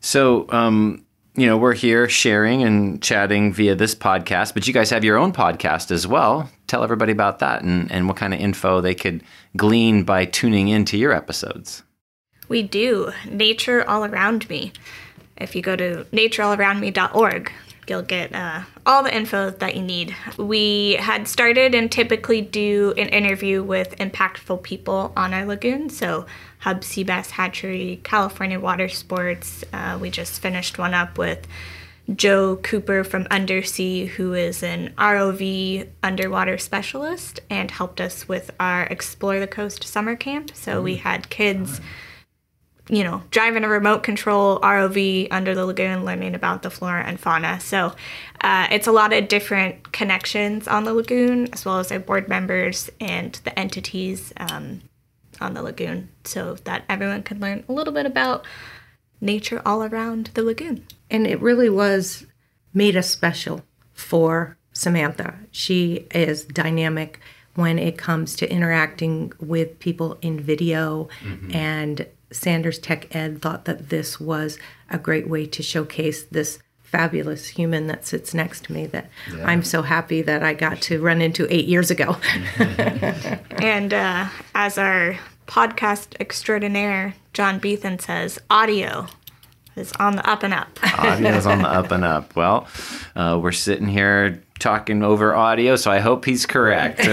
So, 0.00 0.46
um, 0.50 1.04
you 1.38 1.46
know, 1.46 1.56
we're 1.56 1.74
here 1.74 2.08
sharing 2.08 2.64
and 2.64 3.00
chatting 3.00 3.52
via 3.52 3.76
this 3.76 3.94
podcast, 3.94 4.54
but 4.54 4.66
you 4.66 4.74
guys 4.74 4.90
have 4.90 5.04
your 5.04 5.16
own 5.16 5.32
podcast 5.32 5.92
as 5.92 6.04
well. 6.04 6.50
Tell 6.66 6.82
everybody 6.82 7.12
about 7.12 7.38
that 7.38 7.62
and, 7.62 7.90
and 7.92 8.08
what 8.08 8.16
kind 8.16 8.34
of 8.34 8.40
info 8.40 8.80
they 8.80 8.94
could 8.94 9.22
glean 9.56 10.02
by 10.02 10.24
tuning 10.24 10.66
into 10.66 10.98
your 10.98 11.12
episodes. 11.12 11.84
We 12.48 12.62
do. 12.62 13.12
Nature 13.30 13.88
All 13.88 14.04
Around 14.04 14.48
Me. 14.48 14.72
If 15.36 15.54
you 15.54 15.62
go 15.62 15.76
to 15.76 16.04
natureallaroundme.org, 16.12 17.52
you'll 17.86 18.02
get 18.02 18.34
uh, 18.34 18.62
all 18.84 19.04
the 19.04 19.14
info 19.14 19.50
that 19.50 19.76
you 19.76 19.82
need. 19.82 20.16
We 20.36 20.94
had 20.94 21.28
started 21.28 21.72
and 21.72 21.90
typically 21.90 22.40
do 22.40 22.94
an 22.96 23.08
interview 23.10 23.62
with 23.62 23.96
impactful 23.98 24.62
people 24.64 25.12
on 25.16 25.32
our 25.32 25.44
lagoon. 25.44 25.88
So, 25.88 26.26
Hubbs 26.60 26.86
Sea 26.86 27.04
Bass 27.04 27.30
Hatchery, 27.30 28.00
California 28.02 28.58
Water 28.58 28.88
Sports. 28.88 29.64
Uh, 29.72 29.98
we 30.00 30.10
just 30.10 30.40
finished 30.40 30.78
one 30.78 30.94
up 30.94 31.18
with 31.18 31.46
Joe 32.14 32.56
Cooper 32.56 33.04
from 33.04 33.26
Undersea, 33.30 34.06
who 34.06 34.32
is 34.32 34.62
an 34.62 34.94
ROV 34.96 35.88
underwater 36.02 36.58
specialist 36.58 37.40
and 37.50 37.70
helped 37.70 38.00
us 38.00 38.26
with 38.26 38.50
our 38.58 38.84
Explore 38.84 39.40
the 39.40 39.46
Coast 39.46 39.84
summer 39.84 40.16
camp. 40.16 40.50
So, 40.54 40.82
we 40.82 40.96
had 40.96 41.28
kids 41.28 41.80
you 42.88 43.04
know, 43.04 43.22
driving 43.30 43.64
a 43.64 43.68
remote 43.68 44.02
control 44.02 44.60
ROV 44.60 45.28
under 45.30 45.54
the 45.54 45.66
lagoon, 45.66 46.04
learning 46.04 46.34
about 46.34 46.62
the 46.62 46.70
flora 46.70 47.04
and 47.04 47.20
fauna. 47.20 47.60
So 47.60 47.94
uh, 48.40 48.66
it's 48.70 48.86
a 48.86 48.92
lot 48.92 49.12
of 49.12 49.28
different 49.28 49.92
connections 49.92 50.66
on 50.66 50.84
the 50.84 50.94
lagoon, 50.94 51.48
as 51.52 51.64
well 51.64 51.78
as 51.78 51.92
our 51.92 51.98
board 51.98 52.28
members 52.28 52.90
and 53.00 53.34
the 53.44 53.56
entities 53.58 54.32
um, 54.38 54.80
on 55.40 55.54
the 55.54 55.62
lagoon, 55.62 56.08
so 56.24 56.54
that 56.64 56.84
everyone 56.88 57.22
could 57.22 57.40
learn 57.40 57.64
a 57.68 57.72
little 57.72 57.92
bit 57.92 58.06
about 58.06 58.44
nature 59.20 59.60
all 59.66 59.82
around 59.82 60.30
the 60.34 60.42
lagoon. 60.42 60.84
and 61.10 61.26
it 61.26 61.40
really 61.40 61.70
was 61.70 62.26
made 62.74 62.96
us 62.96 63.08
special 63.10 63.62
for 63.92 64.56
Samantha. 64.72 65.34
She 65.50 66.06
is 66.14 66.44
dynamic 66.44 67.20
when 67.54 67.78
it 67.78 67.98
comes 67.98 68.36
to 68.36 68.50
interacting 68.50 69.32
with 69.40 69.78
people 69.80 70.18
in 70.22 70.38
video, 70.38 71.08
mm-hmm. 71.24 71.54
and 71.54 72.06
Sanders 72.30 72.78
Tech 72.78 73.14
Ed 73.14 73.42
thought 73.42 73.64
that 73.64 73.88
this 73.88 74.20
was 74.20 74.58
a 74.90 74.98
great 74.98 75.28
way 75.28 75.46
to 75.46 75.62
showcase 75.62 76.22
this 76.24 76.60
fabulous 76.90 77.48
human 77.48 77.86
that 77.86 78.06
sits 78.06 78.32
next 78.34 78.64
to 78.64 78.72
me 78.72 78.86
that 78.86 79.10
I'm 79.44 79.62
so 79.62 79.82
happy 79.82 80.22
that 80.22 80.42
I 80.42 80.54
got 80.54 80.80
to 80.82 81.00
run 81.00 81.20
into 81.20 81.46
eight 81.52 81.66
years 81.66 81.90
ago. 81.90 82.16
And 83.60 83.92
uh, 83.92 84.28
as 84.54 84.78
our 84.78 85.18
podcast 85.48 86.14
extraordinaire, 86.20 87.14
John 87.32 87.58
Beethan 87.58 87.98
says, 87.98 88.38
audio 88.48 89.08
is 89.78 89.92
on 89.92 90.16
the 90.16 90.28
up 90.28 90.42
and 90.42 90.52
up. 90.52 90.68
audio 90.98 91.30
is 91.30 91.46
on 91.46 91.62
the 91.62 91.68
up 91.68 91.90
and 91.90 92.04
up. 92.04 92.36
Well, 92.36 92.66
uh, 93.16 93.38
we're 93.42 93.52
sitting 93.52 93.88
here 93.88 94.42
talking 94.58 95.02
over 95.02 95.34
audio, 95.34 95.76
so 95.76 95.90
I 95.90 96.00
hope 96.00 96.24
he's 96.24 96.44
correct. 96.44 97.00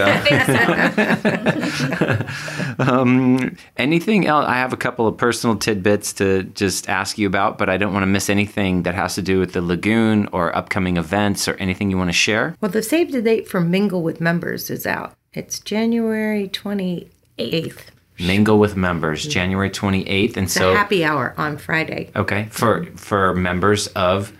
um, 2.79 3.55
anything 3.77 4.25
else? 4.25 4.45
I 4.47 4.55
have 4.55 4.73
a 4.73 4.77
couple 4.77 5.07
of 5.07 5.17
personal 5.17 5.55
tidbits 5.55 6.13
to 6.13 6.43
just 6.43 6.89
ask 6.89 7.17
you 7.17 7.27
about, 7.27 7.57
but 7.57 7.69
I 7.69 7.77
don't 7.77 7.93
want 7.93 8.03
to 8.03 8.07
miss 8.07 8.29
anything 8.29 8.83
that 8.83 8.95
has 8.95 9.15
to 9.15 9.21
do 9.21 9.39
with 9.39 9.53
the 9.53 9.61
lagoon 9.61 10.27
or 10.31 10.55
upcoming 10.55 10.97
events 10.97 11.47
or 11.47 11.55
anything 11.55 11.91
you 11.91 11.97
want 11.97 12.09
to 12.09 12.13
share. 12.13 12.55
well, 12.61 12.71
the 12.71 12.81
save 12.81 13.11
the 13.11 13.21
date 13.21 13.47
for 13.47 13.61
Mingle 13.61 14.01
with 14.01 14.19
Members 14.19 14.69
is 14.69 14.85
out. 14.85 15.13
It's 15.33 15.59
January 15.59 16.49
28th. 16.49 17.81
Mingle 18.19 18.59
with 18.59 18.75
members, 18.75 19.21
mm-hmm. 19.21 19.31
January 19.31 19.69
28th. 19.69 20.37
And 20.37 20.45
It's 20.45 20.53
so, 20.53 20.73
happy 20.73 21.03
hour 21.03 21.33
on 21.37 21.57
Friday. 21.57 22.11
okay, 22.15 22.47
for, 22.51 22.85
for 22.95 23.33
members 23.35 23.87
of 23.87 24.31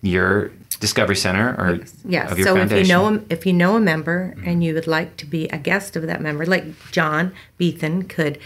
your 0.00 0.50
Discovery 0.80 1.14
Center 1.16 1.54
or 1.56 1.80
Yes. 2.04 2.32
of 2.32 2.38
your 2.38 2.48
So 2.48 2.56
foundation. 2.56 2.78
if 2.82 2.88
you 2.88 2.92
know 2.92 3.14
a- 3.14 3.22
if 3.30 3.46
you 3.46 3.52
know 3.52 3.76
a 3.76 3.80
member 3.80 4.34
mm-hmm. 4.36 4.48
and 4.48 4.64
you 4.64 4.74
would 4.74 4.88
like 4.88 5.16
to 5.18 5.26
be 5.26 5.46
a 5.48 5.58
guest 5.58 5.94
of 5.94 6.02
that 6.08 6.20
member, 6.20 6.44
like 6.44 6.64
John 6.90 7.32
Beethan 7.56 8.04
could 8.08 8.38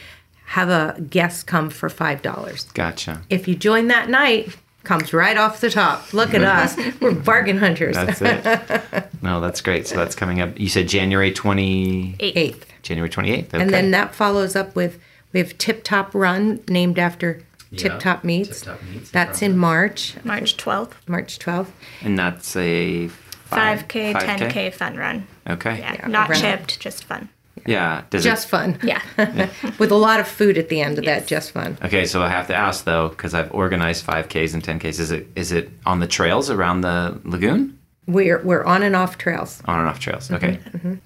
have 0.50 0.68
a 0.68 1.00
guest 1.00 1.46
come 1.46 1.70
for 1.70 1.88
five 1.88 2.20
dollars. 2.20 2.64
Gotcha. 2.74 3.22
If 3.30 3.48
you 3.48 3.54
join 3.54 3.88
that 3.88 4.10
night, 4.10 4.54
comes 4.84 5.12
right 5.12 5.36
off 5.36 5.60
the 5.60 5.70
top. 5.70 6.12
Look 6.12 6.34
at 6.34 6.42
us. 6.42 6.76
We're 7.00 7.12
bargain 7.14 7.58
hunters. 7.58 7.96
That's 7.96 8.20
it. 8.22 9.08
no, 9.22 9.40
that's 9.40 9.60
great. 9.60 9.86
So 9.88 9.96
that's 9.96 10.14
coming 10.14 10.40
up. 10.40 10.60
You 10.60 10.68
said 10.68 10.88
January 10.88 11.32
20, 11.32 12.16
Eighth. 12.20 12.70
January 12.86 13.08
28th. 13.10 13.48
Okay. 13.54 13.60
And 13.62 13.70
then 13.70 13.90
that 13.90 14.14
follows 14.14 14.56
up 14.56 14.74
with 14.74 14.98
we 15.32 15.40
have 15.40 15.56
Tip 15.58 15.84
Top 15.84 16.14
Run 16.14 16.60
named 16.68 16.98
after 16.98 17.42
Tip 17.76 17.98
Top 18.00 18.24
Meats. 18.24 18.60
Tip 18.60 18.74
Top 18.74 18.82
Meats, 18.84 19.10
That's 19.10 19.42
in 19.42 19.56
March, 19.58 20.14
March 20.24 20.56
12th, 20.56 20.92
March 21.06 21.38
12th. 21.38 21.68
And 22.02 22.18
that's 22.18 22.56
a 22.56 23.08
five- 23.08 23.86
5K, 23.88 24.14
10K 24.14 24.72
fun 24.72 24.96
run. 24.96 25.26
Okay. 25.48 25.78
Yeah, 25.78 25.94
Yeah. 25.94 26.06
not 26.08 26.32
chipped, 26.34 26.80
just 26.80 27.04
fun. 27.04 27.28
Does 27.66 28.22
Just 28.22 28.46
it, 28.46 28.50
fun. 28.50 28.78
Yeah. 28.84 29.02
With 29.78 29.90
a 29.90 29.96
lot 29.96 30.20
of 30.20 30.28
food 30.28 30.56
at 30.56 30.68
the 30.68 30.80
end 30.80 30.98
of 30.98 31.04
that. 31.06 31.26
Just 31.26 31.50
fun. 31.50 31.76
okay, 31.82 32.06
so 32.06 32.22
I 32.22 32.28
have 32.28 32.46
to 32.46 32.54
ask 32.54 32.84
though, 32.84 33.08
because 33.08 33.34
I've 33.34 33.52
organized 33.52 34.06
5Ks 34.06 34.54
and 34.54 34.62
10Ks. 34.62 35.00
Is 35.00 35.10
it 35.10 35.26
is 35.34 35.50
it 35.50 35.70
on 35.84 35.98
the 35.98 36.06
trails 36.06 36.48
around 36.48 36.82
the 36.82 37.18
lagoon? 37.24 37.76
We're 38.06 38.40
we're 38.42 38.64
on 38.64 38.82
and 38.82 38.94
off 38.94 39.18
trails. 39.18 39.62
On 39.66 39.78
and 39.80 39.88
off 39.88 39.98
trails. 39.98 40.30
Okay. 40.30 40.60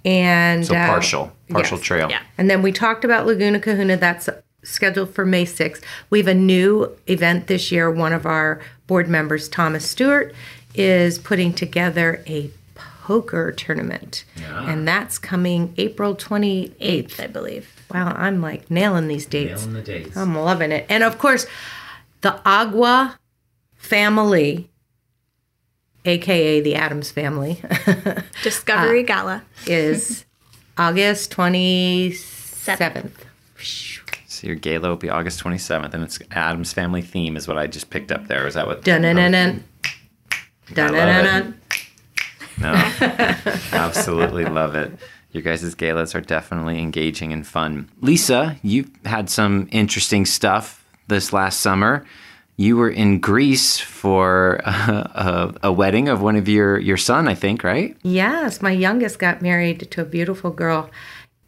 And 0.04 0.66
So 0.66 0.74
uh, 0.74 0.86
partial, 0.86 1.32
partial 1.48 1.78
yes. 1.78 1.86
trail. 1.86 2.10
Yeah. 2.10 2.20
And 2.36 2.50
then 2.50 2.62
we 2.62 2.72
talked 2.72 3.04
about 3.04 3.26
Laguna 3.26 3.58
Kahuna. 3.60 3.96
That's 3.96 4.28
scheduled 4.62 5.14
for 5.14 5.24
May 5.24 5.46
6th. 5.46 5.82
We 6.10 6.18
have 6.18 6.28
a 6.28 6.34
new 6.34 6.94
event 7.06 7.46
this 7.46 7.72
year. 7.72 7.90
One 7.90 8.12
of 8.12 8.26
our 8.26 8.60
board 8.86 9.08
members, 9.08 9.48
Thomas 9.48 9.88
Stewart, 9.88 10.34
is 10.74 11.18
putting 11.18 11.54
together 11.54 12.22
a 12.26 12.50
poker 12.74 13.50
tournament. 13.52 14.24
And 14.46 14.86
that's 14.86 15.18
coming 15.18 15.74
April 15.78 16.14
28th. 16.14 17.18
I 17.18 17.26
believe. 17.26 17.68
Wow, 17.92 18.14
I'm 18.16 18.40
like 18.40 18.70
nailing 18.70 19.08
these 19.08 19.26
dates. 19.26 19.62
Nailing 19.66 19.74
the 19.74 19.82
dates. 19.82 20.16
I'm 20.16 20.36
loving 20.36 20.70
it. 20.70 20.86
And 20.88 21.02
of 21.02 21.18
course, 21.18 21.46
the 22.20 22.40
Agua 22.46 23.18
family, 23.76 24.68
aka 26.04 26.60
the 26.60 26.74
Addams 26.74 27.10
family, 27.10 27.60
Discovery 28.42 29.02
uh, 29.02 29.06
Gala. 29.06 29.42
is 29.66 30.24
August 30.78 31.30
27th. 31.32 33.10
So 34.26 34.46
your 34.46 34.56
gala 34.56 34.88
will 34.88 34.96
be 34.96 35.10
August 35.10 35.42
27th, 35.44 35.92
and 35.92 36.02
it's 36.02 36.18
Addams 36.30 36.72
family 36.72 37.02
theme 37.02 37.36
is 37.36 37.46
what 37.46 37.58
I 37.58 37.66
just 37.66 37.90
picked 37.90 38.10
up 38.10 38.26
there. 38.28 38.46
Is 38.46 38.54
that 38.54 38.66
what? 38.66 38.84
Dun 38.84 39.02
dun 39.02 39.16
dun 39.16 39.32
dun. 39.32 39.64
Dun-dun-dun-dun. 40.72 41.60
No, 42.60 42.72
absolutely 43.72 44.44
love 44.44 44.74
it. 44.74 44.92
Your 45.32 45.42
guys' 45.42 45.74
galas 45.74 46.14
are 46.14 46.20
definitely 46.20 46.78
engaging 46.78 47.32
and 47.32 47.46
fun. 47.46 47.88
Lisa, 48.00 48.56
you've 48.62 48.90
had 49.04 49.30
some 49.30 49.68
interesting 49.72 50.26
stuff 50.26 50.84
this 51.08 51.32
last 51.32 51.60
summer. 51.60 52.04
You 52.60 52.76
were 52.76 52.90
in 52.90 53.20
Greece 53.20 53.78
for 53.78 54.60
a, 54.66 54.70
a, 55.62 55.68
a 55.68 55.72
wedding 55.72 56.08
of 56.08 56.20
one 56.20 56.36
of 56.36 56.46
your 56.46 56.78
your 56.78 56.98
son, 56.98 57.26
I 57.26 57.34
think, 57.34 57.64
right? 57.64 57.96
Yes, 58.02 58.60
my 58.60 58.70
youngest 58.70 59.18
got 59.18 59.40
married 59.40 59.90
to 59.90 60.02
a 60.02 60.04
beautiful 60.04 60.50
girl 60.50 60.90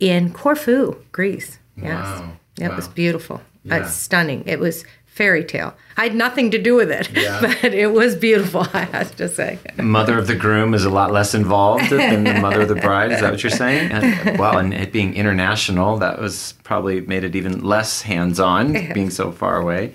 in 0.00 0.32
Corfu, 0.32 0.96
Greece. 1.12 1.58
Yes. 1.76 2.02
Wow. 2.02 2.32
It 2.58 2.74
was 2.74 2.88
beautiful. 2.88 3.36
Uh, 3.36 3.40
yeah. 3.64 3.76
It's 3.82 3.92
stunning. 3.92 4.42
It 4.46 4.58
was 4.58 4.86
fairy 5.12 5.44
tale. 5.44 5.74
I 5.98 6.04
had 6.04 6.14
nothing 6.14 6.50
to 6.52 6.58
do 6.58 6.74
with 6.74 6.90
it, 6.90 7.10
Yeah. 7.14 7.38
but 7.62 7.74
it 7.74 7.88
was 7.92 8.16
beautiful, 8.16 8.66
I 8.72 8.84
have 8.84 9.14
to 9.16 9.28
say. 9.28 9.58
Mother 9.76 10.18
of 10.18 10.26
the 10.26 10.34
groom 10.34 10.72
is 10.72 10.84
a 10.86 10.90
lot 10.90 11.12
less 11.12 11.34
involved 11.34 11.90
than 11.90 12.24
the 12.24 12.34
mother 12.40 12.62
of 12.62 12.68
the 12.68 12.76
bride. 12.76 13.12
Is 13.12 13.20
that 13.20 13.30
what 13.30 13.42
you're 13.42 13.50
saying? 13.50 13.92
And, 13.92 14.38
wow, 14.38 14.56
and 14.56 14.72
it 14.72 14.90
being 14.90 15.14
international, 15.14 15.98
that 15.98 16.18
was 16.18 16.54
probably 16.64 17.02
made 17.02 17.24
it 17.24 17.36
even 17.36 17.62
less 17.62 18.00
hands-on, 18.02 18.72
being 18.94 19.10
so 19.10 19.32
far 19.32 19.56
away. 19.60 19.94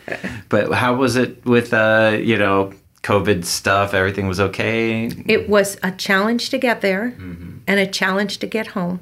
But 0.49 0.71
how 0.71 0.93
was 0.95 1.15
it 1.15 1.43
with, 1.45 1.73
uh, 1.73 2.17
you 2.21 2.37
know, 2.37 2.73
COVID 3.01 3.43
stuff? 3.43 3.95
Everything 3.95 4.27
was 4.27 4.39
okay. 4.39 5.07
It 5.25 5.49
was 5.49 5.77
a 5.81 5.91
challenge 5.91 6.51
to 6.51 6.57
get 6.59 6.81
there 6.81 7.15
Mm-hmm. 7.17 7.57
and 7.65 7.79
a 7.79 7.87
challenge 7.87 8.37
to 8.39 8.47
get 8.47 8.67
home. 8.67 8.99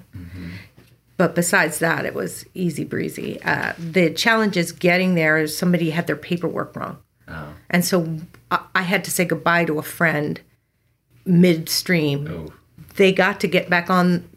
But 1.17 1.34
besides 1.36 1.80
that, 1.80 2.06
it 2.06 2.13
was 2.13 2.45
easy 2.54 2.84
breezy. 2.84 3.41
Uh, 3.43 3.73
the 3.80 4.10
challenge 4.12 4.58
is 4.58 4.71
getting 4.73 5.15
there 5.15 5.38
is 5.38 5.58
somebody 5.58 5.91
had 5.91 6.08
their 6.08 6.15
paperwork 6.17 6.75
wrong. 6.75 6.97
Oh. 7.28 7.54
And 7.69 7.86
so 7.86 8.17
I, 8.51 8.60
I 8.75 8.82
had 8.82 9.04
to 9.06 9.12
say 9.12 9.23
goodbye 9.25 9.65
to 9.65 9.80
a 9.80 9.84
friend 9.84 10.41
midstream. 11.25 12.28
Oh. 12.28 12.54
They 12.95 13.12
got 13.12 13.39
to 13.41 13.47
get 13.47 13.69
back 13.69 13.89
on 13.89 14.28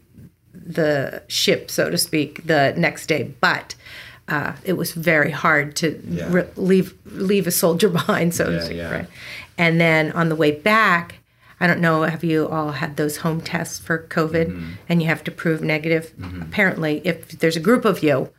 the 0.53 1.23
ship, 1.29 1.71
so 1.71 1.91
to 1.91 1.99
speak, 1.99 2.47
the 2.47 2.75
next 2.77 3.07
day. 3.07 3.35
But 3.41 3.75
uh, 4.29 4.55
it 4.64 4.75
was 4.75 4.93
very 4.93 5.31
hard 5.31 5.75
to 5.77 6.01
Yeah. 6.09 6.29
re- 6.31 6.49
leave 6.57 6.95
leave 7.07 7.47
a 7.47 7.51
soldier 7.51 7.88
behind, 8.01 8.35
so 8.35 8.49
Yeah, 8.51 8.59
to 8.59 8.64
speak. 8.64 8.77
yeah. 8.79 8.91
Right? 8.91 9.07
And 9.57 9.81
then 9.81 10.12
on 10.12 10.29
the 10.29 10.37
way 10.37 10.53
back, 10.53 11.17
I 11.61 11.66
don't 11.66 11.81
know, 11.81 12.03
have 12.03 12.23
you 12.25 12.49
all 12.49 12.73
had 12.73 12.97
those 12.97 13.18
home 13.18 13.40
tests 13.40 13.79
for 13.79 14.07
COVID 14.09 14.47
Mm-hmm. 14.49 14.71
and 14.88 15.03
you 15.03 15.09
have 15.09 15.25
to 15.25 15.31
prove 15.31 15.61
negative? 15.62 16.12
Mm-hmm. 16.18 16.42
Apparently, 16.42 17.03
if 17.05 17.29
there's 17.40 17.57
a 17.57 17.61
group 17.61 17.85
of 17.85 18.03
you, 18.03 18.31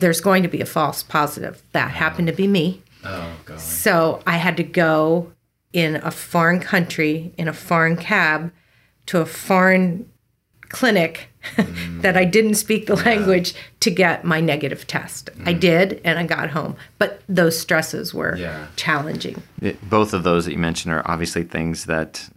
there's 0.00 0.20
going 0.20 0.42
to 0.42 0.48
be 0.48 0.60
a 0.60 0.66
false 0.66 1.02
positive. 1.02 1.62
That 1.72 1.92
happened 1.92 2.26
to 2.28 2.32
be 2.32 2.46
me. 2.48 2.82
Oh, 3.04 3.32
God. 3.44 3.60
So 3.60 4.22
I 4.26 4.36
had 4.38 4.56
to 4.56 4.62
go 4.64 5.32
in 5.72 5.96
a 5.96 6.10
foreign 6.10 6.60
country 6.60 7.32
in 7.36 7.46
a 7.48 7.52
foreign 7.52 7.96
cab 7.96 8.50
to 9.06 9.20
a 9.20 9.26
foreign 9.26 10.10
clinic 10.68 11.28
mm. 11.56 12.02
that 12.02 12.16
I 12.16 12.24
didn't 12.24 12.54
speak 12.54 12.86
the 12.86 12.96
language 12.96 13.54
to 13.80 13.90
get 13.90 14.24
my 14.24 14.40
negative 14.40 14.86
test. 14.86 15.30
I 15.44 15.54
mm. 15.54 15.60
did, 15.60 16.00
and 16.04 16.18
I 16.18 16.24
got 16.26 16.50
home. 16.50 16.76
But 16.98 17.22
those 17.28 17.58
stresses 17.58 18.12
were 18.14 18.36
Yeah. 18.36 18.66
challenging. 18.76 19.42
It- 19.60 19.88
both 19.88 20.12
of 20.14 20.22
those 20.22 20.44
that 20.46 20.52
you 20.52 20.58
mentioned 20.58 20.94
are 20.94 21.02
obviously 21.10 21.42
things 21.44 21.84
that 21.86 22.28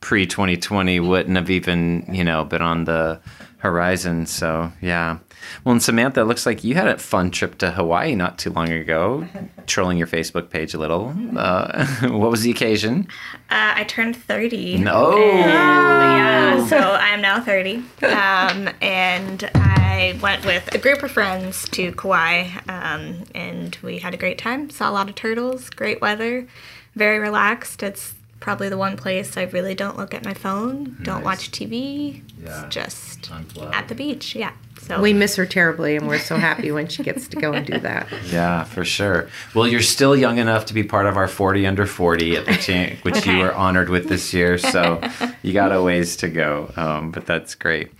pre 0.00 0.26
2020 0.26 1.00
wouldn't 1.00 1.36
have 1.36 1.50
even 1.50 2.06
you 2.10 2.24
know 2.24 2.44
been 2.44 2.62
on 2.62 2.84
the 2.84 3.20
horizon. 3.60 4.26
So 4.26 4.72
yeah. 4.80 5.18
Well, 5.64 5.72
and 5.72 5.82
Samantha, 5.82 6.20
it 6.20 6.24
looks 6.24 6.44
like 6.44 6.64
you 6.64 6.74
had 6.74 6.88
a 6.88 6.98
fun 6.98 7.30
trip 7.30 7.58
to 7.58 7.70
Hawaii 7.70 8.14
not 8.14 8.38
too 8.38 8.50
long 8.50 8.68
ago, 8.70 9.26
trolling 9.66 9.96
your 9.96 10.06
Facebook 10.06 10.50
page 10.50 10.74
a 10.74 10.78
little. 10.78 11.14
Uh, 11.36 11.86
what 12.02 12.30
was 12.30 12.42
the 12.42 12.50
occasion? 12.50 13.08
Uh, 13.50 13.72
I 13.76 13.84
turned 13.84 14.16
30. 14.16 14.78
No. 14.78 15.16
Yeah, 15.16 16.66
so 16.66 16.76
I 16.76 17.08
am 17.08 17.22
now 17.22 17.40
30. 17.40 17.76
Um, 18.02 18.68
and 18.82 19.50
I 19.54 20.18
went 20.22 20.44
with 20.44 20.74
a 20.74 20.78
group 20.78 21.02
of 21.02 21.10
friends 21.10 21.68
to 21.70 21.92
Kauai, 21.92 22.48
um, 22.68 23.24
and 23.34 23.76
we 23.82 23.98
had 23.98 24.14
a 24.14 24.18
great 24.18 24.38
time. 24.38 24.70
Saw 24.70 24.90
a 24.90 24.92
lot 24.92 25.08
of 25.08 25.14
turtles, 25.14 25.70
great 25.70 26.00
weather, 26.00 26.46
very 26.94 27.18
relaxed. 27.18 27.82
It's 27.82 28.14
probably 28.40 28.68
the 28.68 28.78
one 28.78 28.96
place 28.96 29.36
I 29.36 29.42
really 29.44 29.74
don't 29.74 29.96
look 29.98 30.14
at 30.14 30.24
my 30.24 30.34
phone, 30.34 30.96
don't 31.02 31.16
Nice. 31.16 31.24
watch 31.24 31.50
TV. 31.50 32.22
Yeah. 32.42 32.64
It's 32.66 32.74
just 32.74 33.22
Unplug. 33.30 33.72
at 33.74 33.88
the 33.88 33.94
beach. 33.94 34.34
Yeah. 34.34 34.52
So 34.80 35.00
We 35.00 35.12
miss 35.12 35.36
her 35.36 35.44
terribly, 35.44 35.94
and 35.96 36.08
we're 36.08 36.18
so 36.18 36.36
happy 36.36 36.72
when 36.72 36.88
she 36.88 37.02
gets 37.02 37.28
to 37.28 37.36
go 37.36 37.52
and 37.52 37.66
do 37.66 37.78
that. 37.80 38.08
Yeah, 38.32 38.64
for 38.64 38.82
sure. 38.84 39.28
Well, 39.54 39.66
you're 39.68 39.82
still 39.82 40.16
young 40.16 40.38
enough 40.38 40.64
to 40.66 40.74
be 40.74 40.82
part 40.82 41.04
of 41.06 41.16
our 41.18 41.28
40 41.28 41.66
under 41.66 41.84
40 41.84 42.36
at 42.38 42.46
the 42.46 42.54
cha- 42.54 42.96
which 43.02 43.26
you 43.26 43.38
were 43.38 43.52
honored 43.54 43.90
with 43.90 44.08
this 44.08 44.32
year. 44.32 44.56
So 44.56 45.00
you 45.42 45.52
got 45.52 45.70
a 45.72 45.82
ways 45.82 46.16
to 46.16 46.28
go, 46.28 46.72
um, 46.76 47.10
but 47.10 47.26
that's 47.26 47.54
great. 47.54 47.92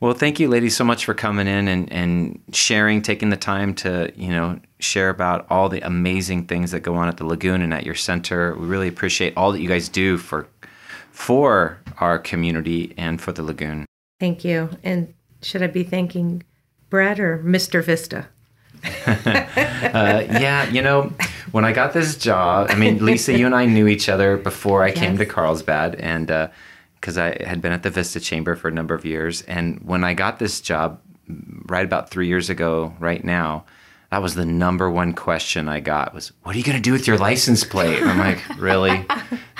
Well, 0.00 0.14
thank 0.14 0.40
you, 0.40 0.48
ladies, 0.48 0.74
so 0.74 0.82
much 0.82 1.04
for 1.04 1.12
coming 1.12 1.46
in 1.46 1.68
and, 1.68 1.92
and 1.92 2.42
sharing, 2.52 3.02
taking 3.02 3.28
the 3.28 3.36
time 3.36 3.74
to 3.76 4.10
you 4.16 4.30
know 4.30 4.58
share 4.78 5.10
about 5.10 5.46
all 5.50 5.68
the 5.68 5.82
amazing 5.82 6.46
things 6.46 6.70
that 6.70 6.80
go 6.80 6.94
on 6.96 7.08
at 7.08 7.18
the 7.18 7.26
lagoon 7.26 7.60
and 7.60 7.74
at 7.74 7.84
your 7.84 7.94
center. 7.94 8.56
We 8.56 8.66
really 8.66 8.88
appreciate 8.88 9.36
all 9.36 9.52
that 9.52 9.60
you 9.60 9.68
guys 9.68 9.90
do 9.90 10.16
for 10.16 10.48
for 11.12 11.78
our 11.98 12.18
community 12.18 12.94
and 12.96 13.20
for 13.20 13.32
the 13.32 13.42
lagoon. 13.42 13.84
Thank 14.18 14.42
you. 14.42 14.70
And 14.82 15.12
should 15.42 15.62
I 15.62 15.66
be 15.66 15.84
thanking 15.84 16.44
Brad 16.88 17.20
or 17.20 17.38
Mr. 17.38 17.84
Vista? 17.84 18.28
Uh, 19.90 20.24
yeah, 20.38 20.68
you 20.68 20.82
know, 20.82 21.12
when 21.50 21.64
I 21.64 21.72
got 21.72 21.92
this 21.92 22.16
job, 22.16 22.68
I 22.70 22.76
mean, 22.76 23.04
Lisa, 23.04 23.36
you 23.36 23.44
and 23.44 23.54
I 23.54 23.64
knew 23.64 23.88
each 23.88 24.08
other 24.08 24.36
before 24.36 24.84
I 24.84 24.92
came 24.92 25.18
to 25.18 25.26
Carlsbad, 25.26 25.96
and 25.96 26.30
because 27.00 27.16
I 27.16 27.42
had 27.44 27.62
been 27.62 27.72
at 27.72 27.82
the 27.82 27.90
Vista 27.90 28.20
Chamber 28.20 28.54
for 28.56 28.68
a 28.68 28.72
number 28.72 28.94
of 28.94 29.04
years, 29.04 29.42
and 29.42 29.80
when 29.82 30.04
I 30.04 30.14
got 30.14 30.38
this 30.38 30.60
job, 30.60 31.00
right 31.66 31.84
about 31.84 32.10
three 32.10 32.26
years 32.26 32.50
ago, 32.50 32.94
right 32.98 33.24
now, 33.24 33.64
that 34.10 34.20
was 34.20 34.34
the 34.34 34.44
number 34.44 34.90
one 34.90 35.12
question 35.12 35.68
I 35.68 35.78
got 35.78 36.12
was, 36.12 36.32
"What 36.42 36.54
are 36.54 36.58
you 36.58 36.64
going 36.64 36.76
to 36.76 36.82
do 36.82 36.92
with 36.92 37.06
your 37.06 37.16
license 37.16 37.62
plate?" 37.62 38.00
And 38.00 38.10
I'm 38.10 38.18
like, 38.18 38.42
"Really? 38.58 39.06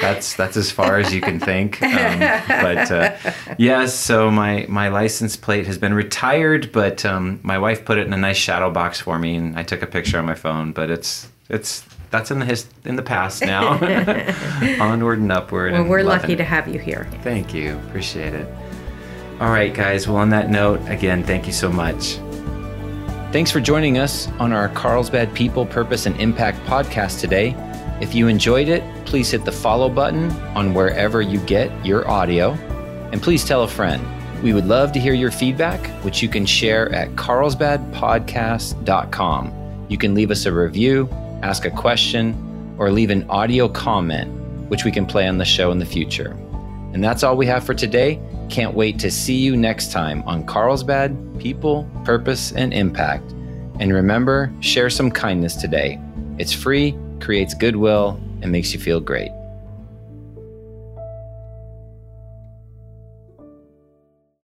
That's 0.00 0.34
that's 0.34 0.56
as 0.56 0.72
far 0.72 0.98
as 0.98 1.14
you 1.14 1.20
can 1.20 1.38
think." 1.38 1.80
Um, 1.82 2.18
but 2.48 2.90
uh, 2.90 3.16
yes, 3.58 3.94
so 3.94 4.30
my 4.30 4.66
my 4.68 4.88
license 4.88 5.36
plate 5.36 5.66
has 5.66 5.78
been 5.78 5.94
retired, 5.94 6.72
but 6.72 7.04
um, 7.04 7.38
my 7.44 7.58
wife 7.58 7.84
put 7.84 7.98
it 7.98 8.06
in 8.06 8.12
a 8.12 8.16
nice 8.16 8.36
shadow 8.36 8.70
box 8.70 9.00
for 9.00 9.18
me, 9.18 9.36
and 9.36 9.56
I 9.56 9.62
took 9.62 9.82
a 9.82 9.86
picture 9.86 10.18
on 10.18 10.24
my 10.24 10.34
phone. 10.34 10.72
But 10.72 10.90
it's 10.90 11.28
it's 11.48 11.84
that's 12.10 12.32
in 12.32 12.40
the 12.40 12.46
his, 12.46 12.66
in 12.84 12.96
the 12.96 13.02
past 13.02 13.42
now. 13.42 13.74
Onward 14.80 15.20
and 15.20 15.30
upward. 15.30 15.72
Well, 15.72 15.82
and 15.82 15.90
we're 15.90 16.02
lucky 16.02 16.32
it. 16.32 16.36
to 16.36 16.44
have 16.44 16.66
you 16.66 16.80
here. 16.80 17.08
Thank 17.22 17.54
you. 17.54 17.76
Appreciate 17.88 18.34
it. 18.34 18.52
All 19.40 19.50
right, 19.50 19.72
guys. 19.72 20.08
Well, 20.08 20.16
on 20.16 20.30
that 20.30 20.50
note, 20.50 20.80
again, 20.88 21.22
thank 21.22 21.46
you 21.46 21.52
so 21.52 21.70
much. 21.70 22.18
Thanks 23.32 23.50
for 23.52 23.60
joining 23.60 23.96
us 23.96 24.26
on 24.40 24.52
our 24.52 24.68
Carlsbad 24.70 25.32
People, 25.34 25.64
Purpose, 25.64 26.06
and 26.06 26.20
Impact 26.20 26.58
podcast 26.66 27.20
today. 27.20 27.54
If 28.00 28.12
you 28.12 28.26
enjoyed 28.26 28.68
it, 28.68 28.82
please 29.04 29.30
hit 29.30 29.44
the 29.44 29.52
follow 29.52 29.88
button 29.88 30.32
on 30.56 30.74
wherever 30.74 31.22
you 31.22 31.38
get 31.42 31.70
your 31.86 32.10
audio. 32.10 32.54
And 33.12 33.22
please 33.22 33.44
tell 33.44 33.62
a 33.62 33.68
friend. 33.68 34.04
We 34.42 34.52
would 34.52 34.66
love 34.66 34.90
to 34.92 34.98
hear 34.98 35.14
your 35.14 35.30
feedback, 35.30 35.86
which 36.02 36.22
you 36.22 36.28
can 36.28 36.44
share 36.44 36.92
at 36.92 37.10
carlsbadpodcast.com. 37.10 39.86
You 39.88 39.96
can 39.96 40.12
leave 40.12 40.32
us 40.32 40.44
a 40.44 40.52
review, 40.52 41.08
ask 41.42 41.64
a 41.64 41.70
question, 41.70 42.74
or 42.78 42.90
leave 42.90 43.10
an 43.10 43.30
audio 43.30 43.68
comment, 43.68 44.28
which 44.68 44.84
we 44.84 44.90
can 44.90 45.06
play 45.06 45.28
on 45.28 45.38
the 45.38 45.44
show 45.44 45.70
in 45.70 45.78
the 45.78 45.86
future. 45.86 46.32
And 46.92 47.04
that's 47.04 47.22
all 47.22 47.36
we 47.36 47.46
have 47.46 47.62
for 47.62 47.74
today. 47.74 48.20
Can't 48.50 48.74
wait 48.74 48.98
to 48.98 49.10
see 49.12 49.36
you 49.36 49.56
next 49.56 49.92
time 49.92 50.24
on 50.26 50.44
Carlsbad 50.44 51.38
People, 51.38 51.88
Purpose, 52.04 52.52
and 52.52 52.74
Impact. 52.74 53.30
And 53.78 53.94
remember, 53.94 54.52
share 54.60 54.90
some 54.90 55.10
kindness 55.10 55.54
today. 55.54 56.00
It's 56.36 56.52
free, 56.52 56.98
creates 57.20 57.54
goodwill, 57.54 58.20
and 58.42 58.50
makes 58.50 58.74
you 58.74 58.80
feel 58.80 59.00
great. 59.00 59.30